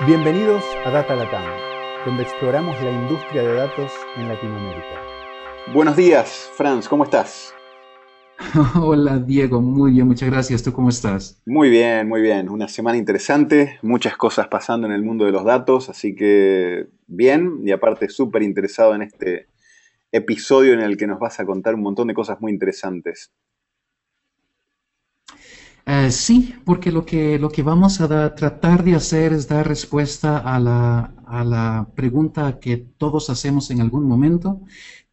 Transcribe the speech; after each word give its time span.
Bienvenidos 0.00 0.64
a 0.84 0.90
Data 0.90 1.14
Latam, 1.14 1.44
donde 2.04 2.24
exploramos 2.24 2.74
la 2.82 2.90
industria 2.90 3.42
de 3.42 3.54
datos 3.54 3.92
en 4.16 4.26
Latinoamérica. 4.26 5.00
Buenos 5.72 5.96
días, 5.96 6.50
Franz, 6.56 6.88
¿cómo 6.88 7.04
estás? 7.04 7.54
Hola 8.74 9.18
Diego, 9.20 9.62
muy 9.62 9.92
bien, 9.92 10.08
muchas 10.08 10.28
gracias. 10.28 10.64
¿Tú 10.64 10.72
cómo 10.72 10.88
estás? 10.88 11.40
Muy 11.46 11.70
bien, 11.70 12.08
muy 12.08 12.20
bien. 12.22 12.48
Una 12.48 12.66
semana 12.66 12.98
interesante, 12.98 13.78
muchas 13.82 14.16
cosas 14.16 14.48
pasando 14.48 14.88
en 14.88 14.92
el 14.92 15.02
mundo 15.02 15.26
de 15.26 15.30
los 15.30 15.44
datos, 15.44 15.88
así 15.88 16.16
que 16.16 16.88
bien, 17.06 17.60
y 17.64 17.70
aparte 17.70 18.08
súper 18.08 18.42
interesado 18.42 18.96
en 18.96 19.02
este 19.02 19.46
episodio 20.10 20.74
en 20.74 20.80
el 20.80 20.96
que 20.96 21.06
nos 21.06 21.20
vas 21.20 21.38
a 21.38 21.46
contar 21.46 21.76
un 21.76 21.82
montón 21.82 22.08
de 22.08 22.14
cosas 22.14 22.40
muy 22.40 22.50
interesantes. 22.50 23.32
Eh, 25.86 26.10
sí, 26.10 26.54
porque 26.64 26.90
lo 26.90 27.04
que, 27.04 27.38
lo 27.38 27.50
que 27.50 27.62
vamos 27.62 28.00
a 28.00 28.34
tratar 28.34 28.84
de 28.84 28.94
hacer 28.94 29.32
es 29.34 29.48
dar 29.48 29.68
respuesta 29.68 30.38
a 30.38 30.58
la, 30.58 31.14
a 31.26 31.44
la 31.44 31.90
pregunta 31.94 32.58
que 32.58 32.76
todos 32.78 33.28
hacemos 33.30 33.70
en 33.70 33.80
algún 33.80 34.06
momento. 34.08 34.62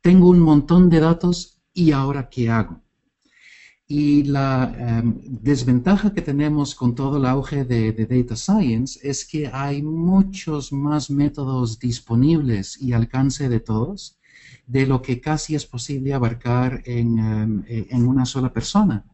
Tengo 0.02 0.30
un 0.30 0.40
montón 0.40 0.90
de 0.90 1.00
datos 1.02 1.62
y 1.74 1.92
ahora 1.92 2.30
qué 2.30 2.50
hago? 2.50 2.82
Y 3.88 4.24
la 4.24 4.74
em, 4.78 5.20
desventaja 5.28 6.14
que 6.14 6.22
tenemos 6.22 6.74
con 6.76 6.96
todo 6.96 7.18
el 7.18 7.26
auge 7.26 7.66
de, 7.66 7.92
data 8.06 8.38
science 8.38 8.98
es 9.04 9.26
que 9.26 9.48
hay 9.48 9.82
muchos 9.82 10.72
más 10.72 11.10
métodos 11.10 11.78
disponibles 11.80 12.82
y 12.82 12.94
alcance 12.94 13.50
de 13.50 13.60
todos 13.60 14.18
de 14.66 14.86
lo 14.86 15.02
que 15.02 15.20
casi 15.20 15.56
es 15.56 15.66
posible 15.66 16.14
abarcar 16.14 16.82
en, 16.86 17.20
em, 17.20 17.64
en 17.68 18.08
una 18.08 18.26
sola 18.26 18.54
persona. 18.54 19.06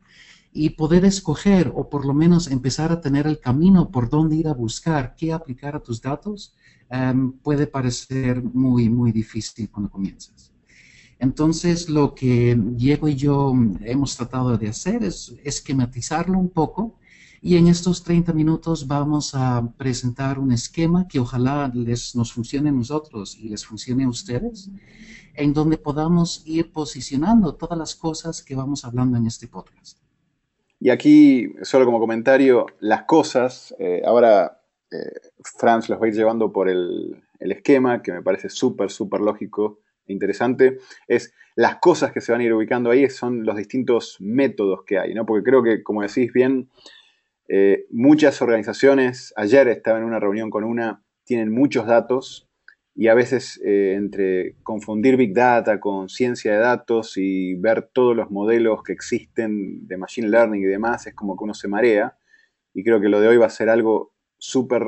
Y 0.59 0.71
poder 0.71 1.05
escoger 1.05 1.71
o 1.75 1.87
por 1.87 2.03
lo 2.03 2.15
menos 2.15 2.47
empezar 2.47 2.91
a 2.91 2.99
tener 2.99 3.27
el 3.27 3.39
camino 3.39 3.91
por 3.91 4.09
dónde 4.09 4.37
ir 4.37 4.47
a 4.47 4.53
buscar 4.65 5.15
qué 5.15 5.31
aplicar 5.31 5.75
a 5.75 5.83
tus 5.87 6.01
datos 6.01 6.55
em, 6.89 7.31
puede 7.45 7.67
parecer 7.67 8.43
muy, 8.43 8.89
muy 8.89 9.11
difícil 9.11 9.69
cuando 9.69 9.91
comienzas. 9.91 10.51
Entonces, 11.19 11.89
lo 11.89 12.15
que 12.15 12.57
Diego 12.59 13.07
y 13.07 13.15
yo 13.15 13.53
hemos 13.81 14.17
tratado 14.17 14.57
de 14.57 14.69
hacer 14.69 15.03
es 15.03 15.35
esquematizarlo 15.43 16.39
un 16.39 16.49
poco 16.49 16.97
y 17.41 17.55
en 17.55 17.67
estos 17.67 18.03
30 18.03 18.33
minutos 18.33 18.87
vamos 18.87 19.35
a 19.35 19.71
presentar 19.77 20.39
un 20.39 20.51
esquema 20.51 21.07
que 21.07 21.19
ojalá 21.19 21.71
les, 21.73 22.15
nos 22.15 22.33
funcione 22.33 22.69
a 22.69 22.71
nosotros 22.71 23.37
y 23.37 23.49
les 23.49 23.63
funcione 23.63 24.05
a 24.05 24.09
ustedes, 24.09 24.71
en 25.35 25.53
donde 25.53 25.77
podamos 25.77 26.41
ir 26.45 26.71
posicionando 26.71 27.53
todas 27.53 27.77
las 27.77 27.93
cosas 27.93 28.41
que 28.41 28.55
vamos 28.55 28.85
hablando 28.85 29.17
en 29.17 29.27
este 29.27 29.47
podcast. 29.47 30.06
Y 30.79 30.89
aquí, 30.89 31.53
solo 31.63 31.85
como 31.85 31.99
comentario, 31.99 32.67
las 32.79 33.03
cosas, 33.03 33.75
eh, 33.79 34.01
ahora 34.05 34.61
eh, 34.91 35.19
Franz 35.57 35.89
los 35.89 35.99
va 35.99 36.05
a 36.05 36.09
ir 36.09 36.13
llevando 36.13 36.51
por 36.51 36.69
el, 36.69 37.23
el 37.39 37.51
esquema, 37.51 38.01
que 38.01 38.11
me 38.11 38.21
parece 38.21 38.49
súper, 38.49 38.91
súper 38.91 39.21
lógico 39.21 39.79
interesante 40.07 40.79
es 41.07 41.33
las 41.55 41.77
cosas 41.77 42.11
que 42.11 42.21
se 42.21 42.31
van 42.31 42.41
a 42.41 42.43
ir 42.43 42.53
ubicando 42.53 42.91
ahí, 42.91 43.09
son 43.09 43.45
los 43.45 43.55
distintos 43.55 44.17
métodos 44.19 44.83
que 44.85 44.99
hay, 44.99 45.13
¿no? 45.13 45.25
Porque 45.25 45.43
creo 45.43 45.63
que, 45.63 45.83
como 45.83 46.01
decís 46.01 46.31
bien, 46.31 46.69
eh, 47.47 47.85
muchas 47.89 48.41
organizaciones, 48.41 49.33
ayer 49.35 49.67
estaba 49.67 49.97
en 49.97 50.05
una 50.05 50.19
reunión 50.19 50.49
con 50.49 50.63
una, 50.63 51.03
tienen 51.23 51.51
muchos 51.51 51.87
datos 51.87 52.46
y 52.99 53.09
a 53.09 53.13
veces 53.13 53.61
eh, 53.63 53.93
entre 53.95 54.55
confundir 54.63 55.17
Big 55.17 55.31
Data 55.31 55.79
con 55.79 56.09
ciencia 56.09 56.53
de 56.53 56.57
datos 56.57 57.13
y 57.15 57.53
ver 57.53 57.91
todos 57.93 58.15
los 58.15 58.31
modelos 58.31 58.81
que 58.81 58.91
existen 58.91 59.87
de 59.87 59.97
Machine 59.97 60.29
Learning 60.29 60.63
y 60.63 60.65
demás, 60.65 61.05
es 61.05 61.13
como 61.13 61.37
que 61.37 61.43
uno 61.43 61.53
se 61.53 61.67
marea. 61.67 62.17
Y 62.73 62.83
creo 62.83 62.99
que 62.99 63.07
lo 63.07 63.21
de 63.21 63.27
hoy 63.27 63.37
va 63.37 63.45
a 63.45 63.51
ser 63.51 63.69
algo 63.69 64.13
súper 64.39 64.81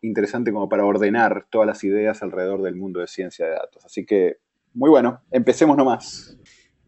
interesante 0.00 0.52
como 0.52 0.68
para 0.68 0.84
ordenar 0.84 1.48
todas 1.50 1.66
las 1.66 1.82
ideas 1.82 2.22
alrededor 2.22 2.62
del 2.62 2.76
mundo 2.76 3.00
de 3.00 3.08
ciencia 3.08 3.46
de 3.46 3.52
datos. 3.54 3.84
Así 3.84 4.06
que 4.06 4.36
muy 4.72 4.88
bueno, 4.88 5.22
empecemos 5.32 5.76
nomás. 5.76 6.38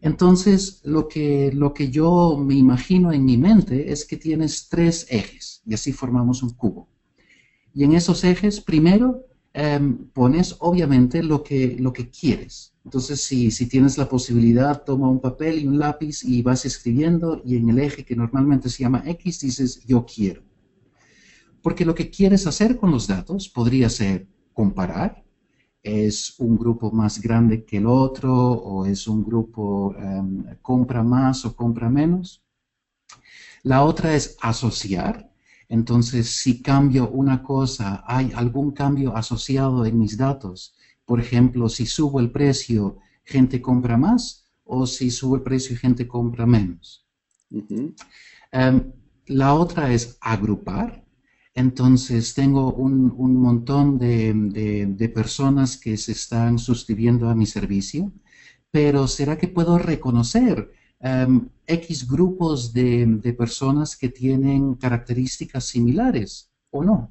Entonces, 0.00 0.80
lo 0.84 1.08
que, 1.08 1.50
lo 1.52 1.74
que 1.74 1.90
yo 1.90 2.36
me 2.38 2.54
imagino 2.54 3.12
en 3.12 3.24
mi 3.24 3.36
mente 3.36 3.90
es 3.90 4.06
que 4.06 4.16
tienes 4.16 4.68
tres 4.68 5.08
ejes 5.10 5.60
y 5.66 5.74
así 5.74 5.92
formamos 5.92 6.44
un 6.44 6.54
cubo. 6.54 6.88
Y 7.74 7.82
en 7.82 7.94
esos 7.94 8.22
ejes, 8.22 8.60
primero, 8.60 9.27
em, 9.58 10.08
pones 10.12 10.56
obviamente 10.60 11.22
lo 11.22 11.42
que, 11.42 11.76
lo 11.78 11.92
que 11.92 12.08
quieres. 12.08 12.74
Entonces, 12.84 13.20
si, 13.22 13.50
si 13.50 13.66
tienes 13.66 13.98
la 13.98 14.08
posibilidad, 14.08 14.84
toma 14.84 15.10
un 15.10 15.20
papel 15.20 15.58
y 15.58 15.66
un 15.66 15.78
lápiz 15.78 16.22
y 16.24 16.42
vas 16.42 16.64
escribiendo 16.64 17.42
y 17.44 17.56
en 17.56 17.68
el 17.68 17.78
eje 17.78 18.04
que 18.04 18.16
normalmente 18.16 18.68
se 18.68 18.82
llama 18.84 19.02
X 19.04 19.40
dices 19.40 19.84
yo 19.84 20.06
quiero. 20.06 20.42
Porque 21.62 21.84
lo 21.84 21.94
que 21.94 22.10
quieres 22.10 22.46
hacer 22.46 22.76
con 22.76 22.90
los 22.90 23.06
datos 23.08 23.48
podría 23.48 23.88
ser 23.88 24.28
comparar, 24.52 25.24
es 25.82 26.38
un 26.38 26.56
grupo 26.56 26.90
más 26.90 27.20
grande 27.20 27.64
que 27.64 27.78
el 27.78 27.86
otro 27.86 28.32
o 28.34 28.86
es 28.86 29.06
un 29.06 29.24
grupo 29.24 29.94
um, 29.96 30.44
compra 30.60 31.02
más 31.02 31.44
o 31.44 31.54
compra 31.54 31.88
menos. 31.88 32.42
La 33.62 33.84
otra 33.84 34.14
es 34.14 34.36
asociar. 34.40 35.27
Entonces, 35.68 36.30
si 36.30 36.62
cambio 36.62 37.10
una 37.10 37.42
cosa, 37.42 38.02
hay 38.06 38.32
algún 38.34 38.72
cambio 38.72 39.14
asociado 39.16 39.84
en 39.84 39.98
mis 39.98 40.16
datos. 40.16 40.74
Por 41.04 41.20
ejemplo, 41.20 41.68
si 41.68 41.86
subo 41.86 42.20
el 42.20 42.30
precio, 42.30 42.98
gente 43.24 43.60
compra 43.60 43.96
más 43.96 44.44
o 44.64 44.86
si 44.86 45.10
subo 45.10 45.36
el 45.36 45.42
precio, 45.42 45.76
gente 45.76 46.06
compra 46.06 46.46
menos. 46.46 47.06
Um, 47.50 48.92
la 49.26 49.54
otra 49.54 49.92
es 49.92 50.16
agrupar. 50.20 51.04
Entonces 51.54 52.34
tengo 52.34 52.72
un, 52.72 53.12
montón 53.34 53.98
de, 53.98 55.10
personas 55.12 55.76
que 55.76 55.96
se 55.96 56.12
están 56.12 56.58
suscribiendo 56.58 57.28
a 57.28 57.34
mi 57.34 57.46
servicio, 57.46 58.12
pero 58.70 59.08
¿será 59.08 59.36
que 59.36 59.48
puedo 59.48 59.76
reconocer 59.76 60.70
em, 61.00 61.48
X 61.66 62.08
grupos 62.08 62.72
de, 62.72 63.34
personas 63.36 63.96
que 63.96 64.08
tienen 64.08 64.74
características 64.74 65.64
similares 65.64 66.50
o 66.70 66.82
no? 66.84 67.10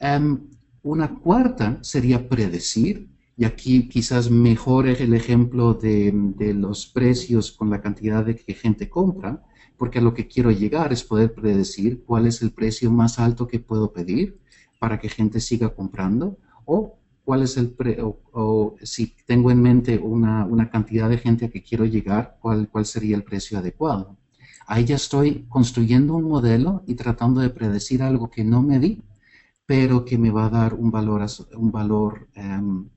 Em, 0.00 0.48
una 0.82 1.14
cuarta 1.18 1.78
sería 1.82 2.28
predecir, 2.28 3.08
y 3.36 3.44
aquí 3.44 3.88
quizás 3.88 4.30
mejor 4.30 4.88
el 4.88 5.14
ejemplo 5.14 5.74
de, 5.74 6.12
de 6.12 6.54
los 6.54 6.86
precios 6.86 7.52
con 7.52 7.70
la 7.70 7.80
cantidad 7.80 8.24
de 8.24 8.34
que 8.34 8.54
gente 8.54 8.88
compra, 8.88 9.42
porque 9.76 10.00
a 10.00 10.02
lo 10.02 10.12
que 10.12 10.26
quiero 10.26 10.50
llegar 10.50 10.92
es 10.92 11.04
poder 11.04 11.32
predecir 11.34 12.02
cuál 12.04 12.26
es 12.26 12.42
el 12.42 12.50
precio 12.50 12.90
más 12.90 13.18
alto 13.18 13.46
que 13.46 13.60
puedo 13.60 13.92
pedir 13.92 14.38
para 14.78 14.98
que 14.98 15.08
gente 15.08 15.40
siga 15.40 15.74
comprando 15.74 16.36
o 16.64 16.97
cuál 17.28 17.42
es 17.42 17.58
el 17.58 17.68
pre 17.68 17.98
o, 18.00 18.74
si 18.82 19.14
tengo 19.26 19.50
en 19.50 19.60
mente 19.60 19.98
una, 19.98 20.46
una, 20.46 20.70
cantidad 20.70 21.10
de 21.10 21.18
gente 21.18 21.44
a 21.44 21.50
que 21.50 21.62
quiero 21.62 21.84
llegar, 21.84 22.38
cuál, 22.40 22.70
cuál 22.70 22.86
sería 22.86 23.16
el 23.16 23.22
precio 23.22 23.58
adecuado. 23.58 24.16
Ahí 24.66 24.86
ya 24.86 24.96
estoy 24.96 25.44
construyendo 25.46 26.14
un 26.14 26.24
modelo 26.24 26.82
y 26.86 26.94
tratando 26.94 27.42
de 27.42 27.50
predecir 27.50 28.02
algo 28.02 28.30
que 28.30 28.44
no 28.44 28.62
me 28.62 28.78
di, 28.78 29.02
pero 29.66 30.06
que 30.06 30.16
me 30.16 30.30
va 30.30 30.46
a 30.46 30.48
dar 30.48 30.72
un 30.72 30.90
valor, 30.90 31.26
un 31.54 31.70
valor 31.70 32.30
em, 32.34 32.88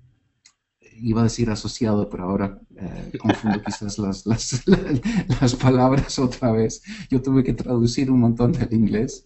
iba 0.96 1.19
a 1.19 1.25
decir 1.25 1.50
asociado, 1.50 2.09
pero 2.09 2.24
ahora 2.24 2.58
eh, 2.78 3.12
confundo 3.18 3.62
quizás 3.66 4.00
las, 4.00 4.25
las, 5.42 5.56
palabras 5.56 6.18
otra 6.19 6.53
vez. 6.53 6.81
Yo 7.09 7.22
tuve 7.22 7.44
que 7.44 7.53
traducir 7.53 8.09
un 8.09 8.22
montón 8.22 8.53
del 8.53 8.72
inglés. 8.72 9.25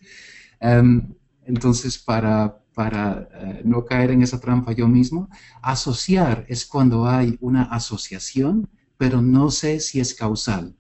Em, 0.59 1.13
entonces, 1.43 1.99
para, 1.99 2.64
para 2.75 3.29
eh, 3.33 3.61
no 3.63 3.85
caer 3.85 4.11
en 4.11 4.21
esa 4.21 4.39
trampa 4.39 4.73
yo 4.73 4.87
mismo, 4.87 5.29
asociar 5.61 6.45
es 6.47 6.65
cuando 6.65 7.07
hay 7.07 7.37
una 7.41 7.63
asociación, 7.63 8.69
pero 8.97 9.21
no 9.21 9.49
sé 9.49 9.79
si 9.79 9.99
es 9.99 10.13
causal. 10.13 10.75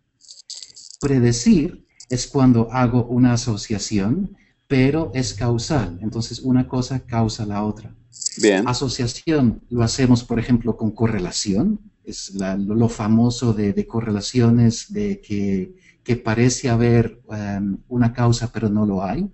Predecir 0.99 1.85
es 2.09 2.27
cuando 2.27 2.71
hago 2.71 3.05
una 3.05 3.33
asociación, 3.33 4.35
pero 4.67 5.11
es 5.13 5.33
causal. 5.33 5.99
Entonces, 6.01 6.39
una 6.39 6.67
cosa 6.67 6.99
causa 6.99 7.45
la 7.45 7.63
otra. 7.63 7.95
Bien. 8.41 8.67
Asociación 8.67 9.61
lo 9.69 9.83
hacemos, 9.83 10.23
por 10.23 10.39
ejemplo, 10.39 10.75
con 10.75 10.91
correlación. 10.91 11.79
Es 12.03 12.33
lo, 12.35 12.89
famoso 12.89 13.53
de, 13.53 13.87
correlaciones 13.87 14.91
de 14.93 15.21
que, 15.21 16.15
parece 16.17 16.69
haber 16.69 17.19
um, 17.27 17.77
una 17.87 18.13
causa, 18.13 18.51
pero 18.51 18.69
no 18.69 18.85
lo 18.85 19.03
hay. 19.03 19.29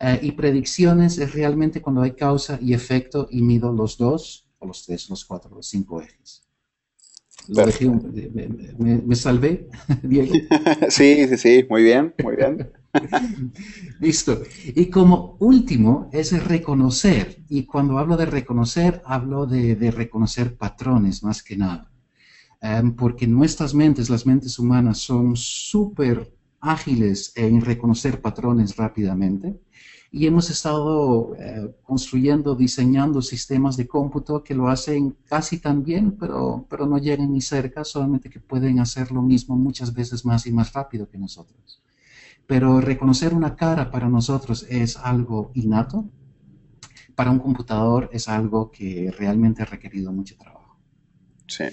Uh, 0.00 0.16
y 0.22 0.32
predicciones 0.32 1.18
es 1.18 1.34
realmente 1.34 1.82
cuando 1.82 2.00
hay 2.00 2.12
causa 2.12 2.58
y 2.62 2.72
efecto 2.72 3.28
y 3.30 3.42
mido 3.42 3.70
los 3.70 3.98
dos, 3.98 4.46
o 4.58 4.66
los 4.66 4.86
tres, 4.86 5.10
los 5.10 5.26
cuatro, 5.26 5.54
los 5.54 5.66
cinco 5.66 6.00
ejes. 6.00 6.42
me, 8.78 8.96
me, 9.02 9.14
salvé, 9.14 9.68
Diego. 10.02 10.32
sí, 10.88 11.28
sí, 11.28 11.36
sí, 11.36 11.66
muy 11.68 11.82
bien, 11.82 12.14
muy 12.22 12.36
bien. 12.36 12.70
Listo. 14.00 14.42
Y 14.74 14.86
como 14.86 15.36
último 15.38 16.08
es 16.12 16.32
reconocer. 16.44 17.44
Y 17.48 17.64
cuando 17.66 17.98
hablo 17.98 18.16
de 18.16 18.26
reconocer, 18.26 19.02
hablo 19.04 19.46
de, 19.46 19.90
reconocer 19.90 20.56
patrones 20.56 21.22
más 21.22 21.42
que 21.42 21.56
nada. 21.58 21.90
Em, 22.62 22.94
porque 22.94 23.26
nuestras 23.26 23.74
mentes, 23.74 24.10
las 24.10 24.26
mentes 24.26 24.58
humanas, 24.58 24.98
son 24.98 25.36
súper 25.36 26.32
ágiles 26.60 27.32
en 27.36 27.60
reconocer 27.60 28.20
patrones 28.20 28.76
rápidamente. 28.76 29.60
y 30.12 30.26
hemos 30.26 30.50
estado 30.50 31.36
eh, 31.38 31.72
construyendo, 31.84 32.56
diseñando 32.56 33.22
sistemas 33.22 33.76
de 33.76 33.86
cómputo 33.86 34.42
que 34.42 34.56
lo 34.56 34.66
hacen 34.68 35.16
casi 35.24 35.58
tan 35.58 35.84
bien, 35.84 36.16
pero, 36.18 36.66
pero 36.68 36.84
no 36.84 36.98
llegan 36.98 37.32
ni 37.32 37.40
cerca, 37.40 37.84
solamente 37.84 38.28
que 38.28 38.40
pueden 38.40 38.80
hacer 38.80 39.12
lo 39.12 39.22
mismo 39.22 39.54
muchas 39.56 39.94
veces 39.94 40.24
más 40.24 40.48
y 40.48 40.52
más 40.52 40.72
rápido 40.72 41.08
que 41.08 41.16
nosotros. 41.16 41.80
Pero 42.48 42.80
reconocer 42.80 43.32
una 43.32 43.54
cara 43.54 43.92
para 43.92 44.08
nosotros 44.08 44.66
es 44.68 44.96
algo 44.96 45.52
innato, 45.54 46.10
para 47.14 47.30
un 47.30 47.38
computador 47.38 48.10
es 48.12 48.26
algo 48.28 48.72
que 48.72 49.12
realmente 49.16 49.62
ha 49.62 49.66
requerido 49.66 50.10
mucho 50.10 50.36
trabajo. 50.36 50.76
Sí. 51.46 51.64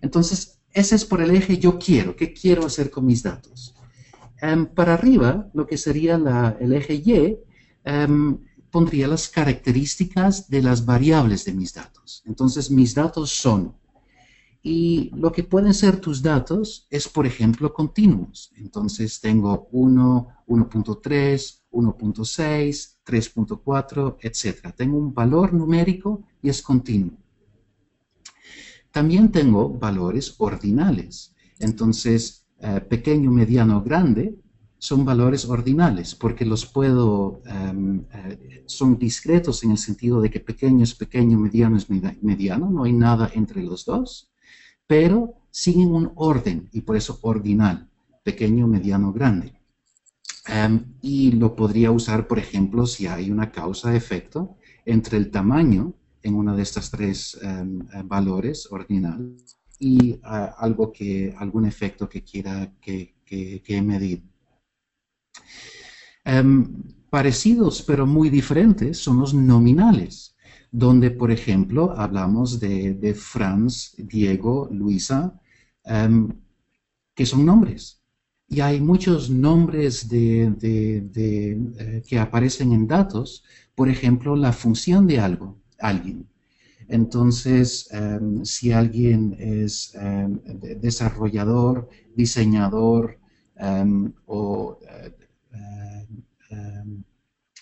Entonces, 0.00 0.58
ese 0.72 0.96
es 0.96 1.04
por 1.04 1.20
el 1.22 1.30
eje 1.30 1.58
yo 1.58 1.78
quiero, 1.78 2.16
¿qué 2.16 2.32
quiero 2.32 2.66
hacer 2.66 2.90
con 2.90 3.06
mis 3.06 3.22
datos? 3.22 3.76
Em, 4.50 4.66
para 4.66 4.94
arriba, 4.94 5.30
lo 5.54 5.66
que 5.66 5.78
sería 5.78 6.14
el 6.60 6.72
eje 6.72 6.94
Y, 6.94 7.38
Em, 7.84 8.38
pondría 8.70 9.06
las 9.06 9.28
características 9.28 10.48
de 10.48 10.62
las 10.62 10.84
variables 10.84 11.44
de 11.44 11.52
mis 11.52 11.74
datos. 11.74 12.22
Entonces, 12.24 12.70
mis 12.70 12.94
datos 12.94 13.30
son, 13.30 13.74
y 14.62 15.10
lo 15.14 15.30
que 15.30 15.44
pueden 15.44 15.74
ser 15.74 16.00
tus 16.00 16.22
datos 16.22 16.86
es, 16.88 17.06
por 17.06 17.26
ejemplo, 17.26 17.72
continuos. 17.74 18.50
Entonces, 18.56 19.20
tengo 19.20 19.68
1, 19.70 20.28
1.3, 20.46 21.62
1.6, 21.70 22.98
3.4, 23.04 24.16
etc. 24.22 24.74
Tengo 24.74 24.96
un 24.96 25.12
valor 25.12 25.52
numérico 25.52 26.24
y 26.42 26.48
es 26.48 26.62
continuo. 26.62 27.18
También 28.90 29.30
tengo 29.30 29.68
valores 29.68 30.34
ordinales. 30.38 31.34
Entonces, 31.58 32.43
eh, 32.66 32.80
pequeño, 32.80 33.30
mediano, 33.30 33.82
grande 33.82 34.34
son 34.78 35.04
valores 35.04 35.44
ordinales, 35.46 36.14
porque 36.14 36.46
los 36.46 36.64
puedo, 36.64 37.42
em, 37.44 38.04
eh, 38.12 38.64
son 38.66 38.98
discretos 38.98 39.64
en 39.64 39.72
el 39.72 39.78
sentido 39.78 40.20
de 40.22 40.30
que 40.30 40.40
pequeño 40.40 40.82
es 40.82 40.94
pequeño, 40.94 41.38
mediano 41.38 41.76
es 41.76 41.88
mediano, 41.90 42.70
no 42.70 42.84
hay 42.84 42.92
nada 42.92 43.30
entre 43.34 43.62
los 43.62 43.84
dos, 43.84 44.30
pero 44.86 45.34
siguen 45.50 45.88
un 45.94 46.12
orden 46.16 46.68
y 46.72 46.80
por 46.80 46.96
eso 46.96 47.18
ordinal, 47.22 47.88
pequeño, 48.22 48.66
mediano, 48.66 49.12
grande. 49.12 49.52
Em, 50.46 50.84
y 51.02 51.32
lo 51.32 51.54
podría 51.56 51.90
usar, 51.90 52.26
por 52.26 52.38
ejemplo, 52.38 52.86
si 52.86 53.06
hay 53.06 53.30
una 53.30 53.50
causa-efecto 53.52 54.56
entre 54.86 55.18
el 55.18 55.30
tamaño 55.30 55.92
en 56.22 56.34
una 56.34 56.54
de 56.56 56.62
estas 56.62 56.90
tres 56.90 57.38
em, 57.42 57.82
eh, 57.82 58.02
valores 58.04 58.68
ordinal 58.70 59.36
y 59.78 60.12
eh, 60.12 60.20
algo 60.22 60.92
que, 60.92 61.34
algún 61.36 61.66
efecto 61.66 62.08
que 62.08 62.22
quiera 62.22 62.72
que, 62.80 63.14
que, 63.24 63.82
medir. 63.82 64.22
Em, 66.24 66.82
parecidos 67.10 67.82
pero 67.82 68.06
muy 68.06 68.30
diferentes 68.30 68.98
son 68.98 69.20
los 69.20 69.34
nominales, 69.34 70.36
donde 70.70 71.10
por 71.10 71.30
ejemplo 71.30 71.92
hablamos 71.96 72.60
de, 72.60 73.14
Franz, 73.14 73.94
Diego, 73.98 74.68
Luisa, 74.70 75.40
em, 75.84 76.28
que 77.14 77.26
son 77.26 77.44
nombres. 77.44 78.00
Y 78.48 78.60
hay 78.60 78.80
muchos 78.80 79.30
nombres 79.30 80.08
de, 80.08 80.52
eh, 80.62 82.02
que 82.06 82.18
aparecen 82.18 82.72
en 82.72 82.86
datos, 82.86 83.44
por 83.74 83.88
ejemplo, 83.88 84.36
la 84.36 84.52
función 84.52 85.06
de 85.06 85.18
algo, 85.18 85.60
alguien. 85.78 86.28
Entonces, 86.88 87.88
em, 87.92 88.44
si 88.44 88.72
alguien 88.72 89.36
es 89.38 89.96
desarrollador, 90.80 91.88
diseñador 92.14 93.18
o 94.26 94.78
eh, 94.90 95.14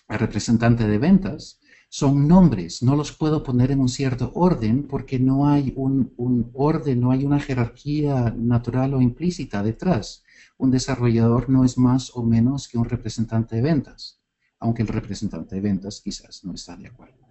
representante 0.08 0.86
de 0.86 0.98
ventas, 0.98 1.60
son 1.88 2.26
nombres, 2.26 2.82
no 2.82 2.96
los 2.96 3.12
puedo 3.12 3.42
poner 3.42 3.70
en 3.70 3.80
un 3.80 3.88
cierto 3.90 4.32
orden 4.34 4.86
porque 4.88 5.18
no 5.18 5.46
hay 5.46 5.74
un, 5.76 6.50
orden, 6.54 7.00
no 7.00 7.10
hay 7.10 7.26
una 7.26 7.38
jerarquía 7.38 8.34
natural 8.34 8.94
o 8.94 9.02
implícita 9.02 9.62
detrás. 9.62 10.24
Un 10.56 10.70
desarrollador 10.70 11.50
no 11.50 11.64
es 11.64 11.76
más 11.76 12.10
o 12.14 12.22
menos 12.22 12.66
que 12.66 12.78
un 12.78 12.86
representante 12.86 13.56
de 13.56 13.62
ventas, 13.62 14.22
aunque 14.58 14.80
el 14.80 14.88
representante 14.88 15.56
de 15.56 15.60
ventas 15.60 16.00
quizás 16.00 16.44
no 16.44 16.54
está 16.54 16.76
de 16.76 16.86
acuerdo. 16.86 17.26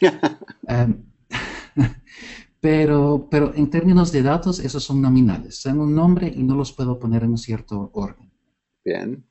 pero, 2.60 3.28
pero 3.30 3.54
en 3.54 3.70
términos 3.70 4.12
de 4.12 4.22
datos, 4.22 4.58
esos 4.58 4.84
son 4.84 5.00
nominales, 5.00 5.60
son 5.60 5.80
un 5.80 5.94
nombre 5.94 6.32
y 6.34 6.42
no 6.42 6.54
los 6.54 6.72
puedo 6.72 6.98
poner 6.98 7.24
en 7.24 7.30
un 7.30 7.38
cierto 7.38 7.90
orden. 7.94 8.30
Bien. 8.84 9.24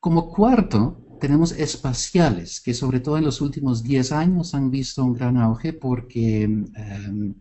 Como 0.00 0.30
cuarto, 0.30 1.06
tenemos 1.20 1.52
espaciales, 1.52 2.60
que 2.60 2.74
sobre 2.74 3.00
todo 3.00 3.18
en 3.18 3.24
los 3.24 3.40
últimos 3.40 3.82
10 3.82 4.12
años 4.12 4.54
han 4.54 4.70
visto 4.70 5.04
un 5.04 5.14
gran 5.14 5.36
auge 5.36 5.72
porque 5.72 6.42
em, 6.42 7.34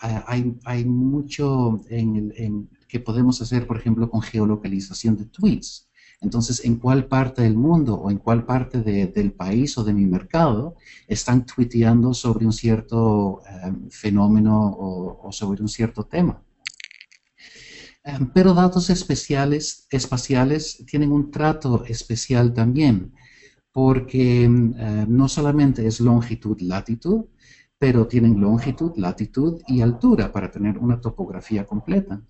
hay, 0.00 0.84
mucho 0.84 1.80
en, 1.88 2.68
que 2.88 3.00
podemos 3.00 3.40
hacer, 3.40 3.66
por 3.66 3.78
ejemplo, 3.78 4.10
con 4.10 4.20
geolocalización 4.20 5.16
de 5.16 5.26
tweets. 5.26 5.88
Entonces, 6.22 6.64
en 6.64 6.76
cuál 6.76 7.06
parte 7.06 7.42
del 7.42 7.56
mundo 7.56 7.94
o 7.96 8.10
en 8.10 8.18
cuál 8.18 8.44
parte 8.46 8.80
del 8.80 9.32
país 9.32 9.76
o 9.76 9.84
de 9.84 9.92
mi 9.92 10.06
mercado 10.06 10.76
están 11.08 11.44
tuiteando 11.44 12.14
sobre 12.14 12.46
un 12.46 12.52
cierto 12.52 13.42
em, 13.64 13.90
fenómeno 13.90 14.68
o, 14.68 15.28
o 15.28 15.32
sobre 15.32 15.62
un 15.62 15.68
cierto 15.68 16.04
tema. 16.04 16.42
Em, 18.04 18.30
pero 18.32 18.54
datos 18.54 18.90
especiales, 18.90 19.86
espaciales 19.90 20.84
tienen 20.86 21.12
un 21.12 21.30
trato 21.30 21.84
especial 21.84 22.52
también, 22.52 23.12
porque 23.72 24.44
em, 24.44 24.74
no 25.08 25.28
solamente 25.28 25.86
es 25.86 26.00
longitud, 26.00 26.60
latitud, 26.60 27.24
pero 27.78 28.06
tienen 28.06 28.40
longitud, 28.40 28.92
latitud 28.96 29.60
y 29.66 29.80
altura 29.80 30.30
para 30.32 30.50
tener 30.50 30.78
una 30.78 31.00
topografía 31.00 31.64
completa. 31.64 32.22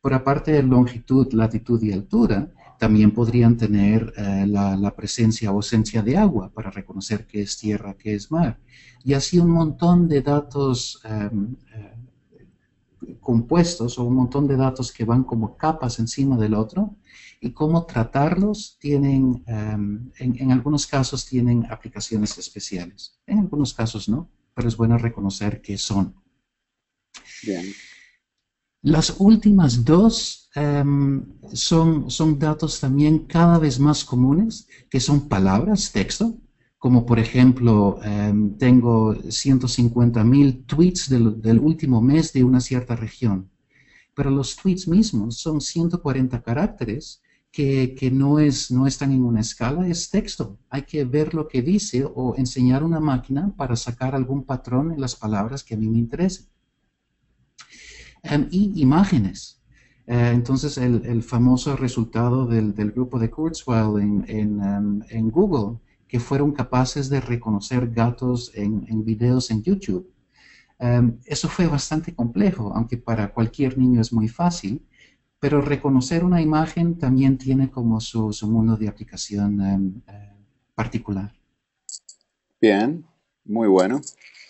Por 0.00 0.12
aparte 0.14 0.52
de 0.52 0.62
longitud, 0.62 1.32
latitud 1.32 1.82
y 1.82 1.92
altura, 1.92 2.52
también 2.78 3.10
podrían 3.10 3.56
tener 3.56 4.12
eh, 4.16 4.46
la, 4.46 4.94
presencia 4.94 5.50
o 5.50 5.56
ausencia 5.56 6.00
de 6.02 6.16
agua 6.16 6.50
para 6.52 6.70
reconocer 6.70 7.26
qué 7.26 7.42
es 7.42 7.58
tierra, 7.58 7.96
qué 7.98 8.14
es 8.14 8.30
mar. 8.30 8.58
Y 9.04 9.14
así 9.14 9.38
un 9.38 9.50
montón 9.50 10.08
de 10.08 10.22
datos 10.22 11.00
eh, 11.04 11.30
compuestos 13.20 13.98
o 13.98 14.04
un 14.04 14.14
montón 14.14 14.46
de 14.46 14.56
datos 14.56 14.92
que 14.92 15.04
van 15.04 15.24
como 15.24 15.56
capas 15.56 15.98
encima 15.98 16.36
del 16.36 16.54
otro 16.54 16.96
y 17.40 17.50
cómo 17.50 17.84
tratarlos 17.84 18.76
tienen, 18.80 19.42
em, 19.46 20.10
en, 20.18 20.52
algunos 20.52 20.86
casos 20.86 21.26
tienen 21.26 21.66
aplicaciones 21.70 22.36
especiales, 22.38 23.18
en 23.26 23.38
algunos 23.40 23.74
casos 23.74 24.08
no, 24.08 24.28
pero 24.54 24.68
es 24.68 24.76
bueno 24.76 24.98
reconocer 24.98 25.60
que 25.60 25.78
son. 25.78 26.14
Las 28.82 29.16
últimas 29.18 29.84
dos 29.84 30.50
em, 30.54 31.24
son, 31.52 32.10
son 32.10 32.38
datos 32.38 32.78
también 32.78 33.26
cada 33.26 33.58
vez 33.58 33.80
más 33.80 34.04
comunes, 34.04 34.68
que 34.88 35.00
son 35.00 35.28
palabras, 35.28 35.90
texto, 35.90 36.38
como 36.78 37.04
por 37.04 37.18
ejemplo, 37.18 37.98
em, 38.04 38.56
tengo 38.56 39.14
150.000 39.14 40.64
tweets 40.64 41.08
del, 41.08 41.58
último 41.58 42.00
mes 42.00 42.32
de 42.32 42.44
una 42.44 42.60
cierta 42.60 42.94
región, 42.94 43.50
pero 44.14 44.30
los 44.30 44.54
tweets 44.54 44.86
mismos 44.86 45.38
son 45.38 45.60
140 45.60 46.40
caracteres 46.42 47.20
que, 47.50 48.10
no, 48.12 48.38
es, 48.38 48.70
no 48.70 48.86
están 48.86 49.10
en 49.10 49.24
una 49.24 49.40
escala, 49.40 49.88
es 49.88 50.10
texto. 50.10 50.58
Hay 50.70 50.82
que 50.82 51.04
ver 51.04 51.34
lo 51.34 51.48
que 51.48 51.62
dice 51.62 52.04
o 52.04 52.36
enseñar 52.36 52.84
una 52.84 53.00
máquina 53.00 53.52
para 53.56 53.74
sacar 53.74 54.14
algún 54.14 54.44
patrón 54.44 54.92
en 54.92 55.00
las 55.00 55.16
palabras 55.16 55.64
que 55.64 55.74
a 55.74 55.76
mí 55.76 55.88
me 55.88 55.98
interesen. 55.98 56.46
Y 58.50 58.80
imágenes. 58.80 59.60
Eh, 60.06 60.30
entonces, 60.32 60.78
el, 60.78 61.22
famoso 61.22 61.76
resultado 61.76 62.46
del, 62.46 62.72
grupo 62.92 63.18
de 63.18 63.30
Kurzweil 63.30 64.02
en, 64.28 64.60
em, 64.60 65.02
en 65.10 65.30
Google 65.30 65.78
que 66.08 66.18
fueron 66.18 66.52
capaces 66.52 67.10
de 67.10 67.20
reconocer 67.20 67.90
gatos 67.90 68.50
en, 68.54 69.04
videos 69.04 69.50
en 69.50 69.62
YouTube. 69.62 70.10
Em, 70.78 71.18
eso 71.26 71.48
fue 71.48 71.66
bastante 71.66 72.14
complejo, 72.14 72.72
aunque 72.74 72.96
para 72.96 73.32
cualquier 73.32 73.76
niño 73.76 74.00
es 74.00 74.12
muy 74.12 74.28
fácil, 74.28 74.82
pero 75.38 75.60
reconocer 75.60 76.24
una 76.24 76.40
imagen 76.40 76.98
también 76.98 77.36
tiene 77.36 77.70
como 77.70 78.00
su, 78.00 78.32
mundo 78.42 78.76
de 78.76 78.88
aplicación 78.88 79.60
em, 79.60 80.02
eh, 80.08 80.32
particular. 80.74 81.32
Bien, 82.60 83.04
muy 83.44 83.68
bueno. 83.68 84.00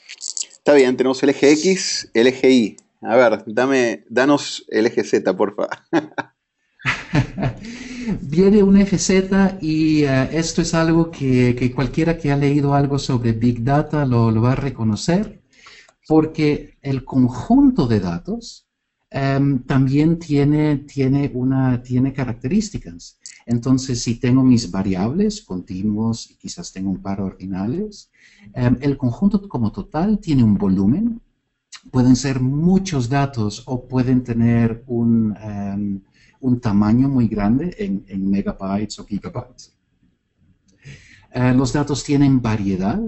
Está 0.09 0.75
bien, 0.75 0.97
tenemos 0.97 1.23
el 1.23 1.31
eje 1.31 1.53
X, 1.53 2.11
el 2.15 2.29
eje 2.29 2.51
Y. 2.51 2.77
A 3.01 3.17
ver, 3.17 3.45
dame, 3.47 4.05
danos 4.09 4.65
el 4.69 4.87
eje 4.87 5.05
Z, 5.05 5.37
por 5.37 5.55
favor. 5.55 5.71
Viene 8.23 8.63
un 8.63 8.77
FZ 8.77 9.59
y 9.61 10.03
eh, 10.03 10.29
esto 10.33 10.63
es 10.63 10.75
algo 10.75 11.11
que, 11.11 11.73
cualquiera 11.75 12.19
que 12.19 12.33
ha 12.33 12.37
leído 12.37 12.75
algo 12.75 12.99
sobre 12.99 13.33
Big 13.33 13.63
Data 13.63 14.05
lo, 14.05 14.41
va 14.41 14.53
a 14.53 14.57
reconocer, 14.57 15.43
porque 16.09 16.77
el 16.83 17.05
conjunto 17.05 17.87
de 17.87 18.01
datos 18.01 18.67
em, 19.11 19.63
también 19.63 20.19
tiene, 20.19 20.79
tiene, 20.79 21.31
una, 21.35 21.83
tiene 21.83 22.13
características. 22.13 23.19
Entonces, 23.47 24.03
si 24.03 24.17
tengo 24.17 24.43
mis 24.43 24.71
variables 24.71 25.43
continuos 25.43 26.31
y 26.31 26.37
quizás 26.37 26.73
tengo 26.73 26.91
un 26.91 27.03
par 27.03 27.21
ordinales, 27.21 28.11
em, 28.55 28.77
el 28.81 28.97
conjunto 28.97 29.49
como 29.49 29.71
total 29.71 30.19
tiene 30.19 30.43
un 30.43 30.59
volumen. 30.59 31.21
Pueden 31.91 32.17
ser 32.17 32.41
muchos 32.41 33.09
datos 33.09 33.63
o 33.67 33.87
pueden 33.87 34.23
tener 34.23 34.85
un, 34.87 35.35
em, 35.41 36.61
tamaño 36.61 37.09
muy 37.09 37.29
grande 37.29 37.75
en, 37.79 38.31
megabytes 38.31 38.99
o 38.99 39.07
gigabytes. 39.07 39.77
Eh, 41.33 41.53
los 41.55 41.73
datos 41.73 42.05
tienen 42.05 42.41
variedad, 42.41 43.01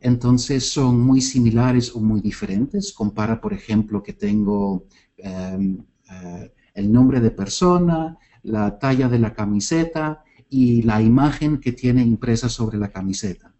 entonces 0.00 0.70
son 0.70 1.00
muy 1.00 1.20
similares 1.20 1.94
o 1.94 2.00
muy 2.00 2.20
diferentes. 2.20 2.92
Compara, 2.92 3.40
por 3.40 3.52
ejemplo, 3.52 4.02
que 4.02 4.12
tengo 4.12 4.86
em, 5.16 5.78
eh, 6.10 6.52
el 6.74 6.92
nombre 6.92 7.20
de 7.20 7.30
persona, 7.30 8.16
la 8.42 8.78
talla 8.78 9.08
de 9.08 9.18
la 9.18 9.34
camiseta 9.34 10.22
y 10.48 10.82
la 10.82 11.02
imagen 11.02 11.58
que 11.58 11.72
tiene 11.72 12.02
impresa 12.02 12.48
sobre 12.48 12.78
la 12.78 12.90
camiseta. 12.90 13.52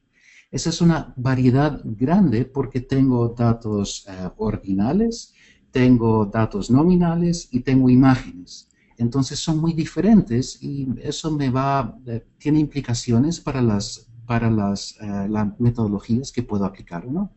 Esa 0.50 0.70
es 0.70 0.80
una 0.80 1.12
variedad 1.16 1.80
grande 1.84 2.46
porque 2.46 2.80
tengo 2.80 3.28
datos 3.28 4.06
eh, 4.08 4.30
ordinales, 4.38 5.34
tengo 5.70 6.24
datos 6.24 6.70
nominales 6.70 7.48
y 7.50 7.60
tengo 7.60 7.90
imágenes. 7.90 8.68
Entonces 8.96 9.38
son 9.38 9.58
muy 9.58 9.74
diferentes 9.74 10.62
y 10.62 10.88
eso 11.02 11.30
me 11.30 11.50
va, 11.50 11.98
eh, 12.06 12.24
tiene 12.38 12.60
implicaciones 12.60 13.40
para 13.40 13.60
las, 13.60 14.08
para 14.26 14.50
las, 14.50 14.96
eh, 15.00 15.28
metodologías 15.58 16.32
que 16.32 16.42
puedo 16.42 16.64
aplicar 16.64 17.06
no. 17.06 17.30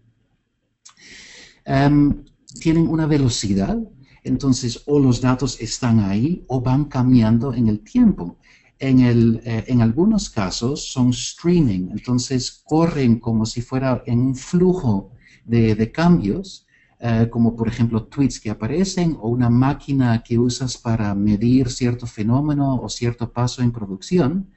Em, 1.65 2.23
tienen 2.59 2.87
una 2.87 3.05
velocidad 3.05 3.77
entonces 4.23 4.83
o 4.85 4.99
los 4.99 5.21
datos 5.21 5.59
están 5.61 5.99
ahí 5.99 6.43
o 6.47 6.61
van 6.61 6.85
cambiando 6.85 7.53
en 7.53 7.67
el 7.67 7.81
tiempo. 7.81 8.37
En, 8.81 8.99
el, 8.99 9.41
eh, 9.45 9.65
en 9.67 9.81
algunos 9.81 10.31
casos 10.31 10.91
son 10.91 11.11
streaming, 11.11 11.89
entonces 11.91 12.63
corren 12.65 13.19
como 13.19 13.45
si 13.45 13.61
fuera 13.61 14.01
en 14.07 14.19
un 14.19 14.35
flujo 14.35 15.11
de, 15.45 15.91
cambios, 15.91 16.65
eh, 16.99 17.27
como 17.29 17.55
por 17.55 17.67
ejemplo 17.67 18.05
tweets 18.07 18.39
que 18.39 18.49
aparecen 18.49 19.17
o 19.21 19.29
una 19.29 19.51
máquina 19.51 20.23
que 20.23 20.39
usas 20.39 20.77
para 20.77 21.13
medir 21.13 21.69
cierto 21.69 22.07
fenómeno 22.07 22.75
o 22.81 22.89
cierto 22.89 23.31
paso 23.31 23.61
en 23.61 23.71
producción. 23.71 24.49